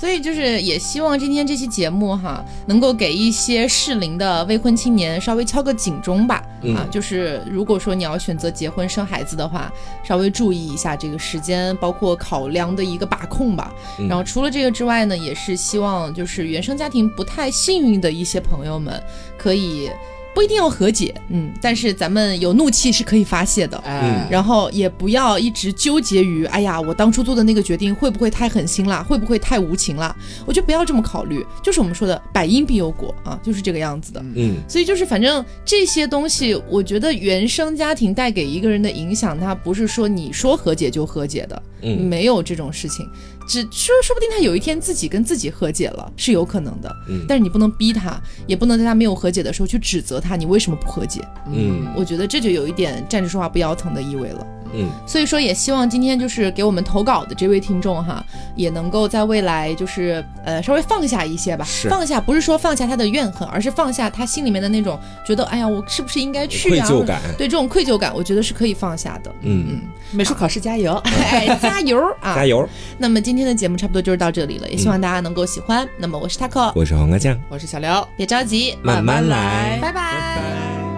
[0.01, 6.43] 所以就是也希望今天这期节目哈，能够给一些适龄的未婚青年稍微敲个警钟吧。
[6.75, 9.71] 啊，就是如果说你要选择结婚生孩子的话，
[10.03, 13.71] 稍微注意一下这个时间，包括考量的一个把控吧。
[14.09, 18.99] 然后除了这个之外呢，也是希望就是原生家庭不太幸运的一些朋友们
[19.37, 19.87] 可以。
[20.33, 30.15] 不一定要和解，嗯，但是咱们有怒气是可以发泄的，嗯，然后也不要一直纠结于，哎呀，我当初做的那个决定会不会太狠心了，会不会太无情了？
[30.45, 43.05] 我觉得不要这么考虑，就是我们说的百因必有果啊，就是这个样子的，嗯，所以就是反正这些东西，我觉得原生家庭带给一个人的影响，它不是说你说和解就和解的，嗯，没有这种事情。
[43.51, 46.89] 只说说不定他有一天自己跟自己和解了，是有可能的。
[47.09, 51.19] 嗯，但是你不能逼他，也不能在他没有和解的时候去指责他，你为什么不和解？
[51.51, 54.47] 嗯，我觉得这就有一点站着说话不腰疼的意味了。
[54.73, 58.23] 嗯，所以说也希望今天就是给我们投稿的这位听众哈，
[58.55, 66.87] 也能够在未来就是呃稍微放下一些吧，放下不是说放下他的怨恨，而是放下他心里面的那种觉得哎呀我是不是应该去啊？
[66.87, 69.31] 愧疚感，对这种愧疚感，我觉得是可以放下的。
[69.41, 69.61] 嗯。
[69.71, 71.01] 嗯，美术考试加油，
[71.61, 72.67] 加油啊，加油！
[72.97, 75.87] 那么今天的节目差不多就是到这里了，也希望大家能够喜欢。
[75.97, 80.90] 那么我是 taco，我是黄瓜酱，我是小刘，别着急，慢慢来，拜拜。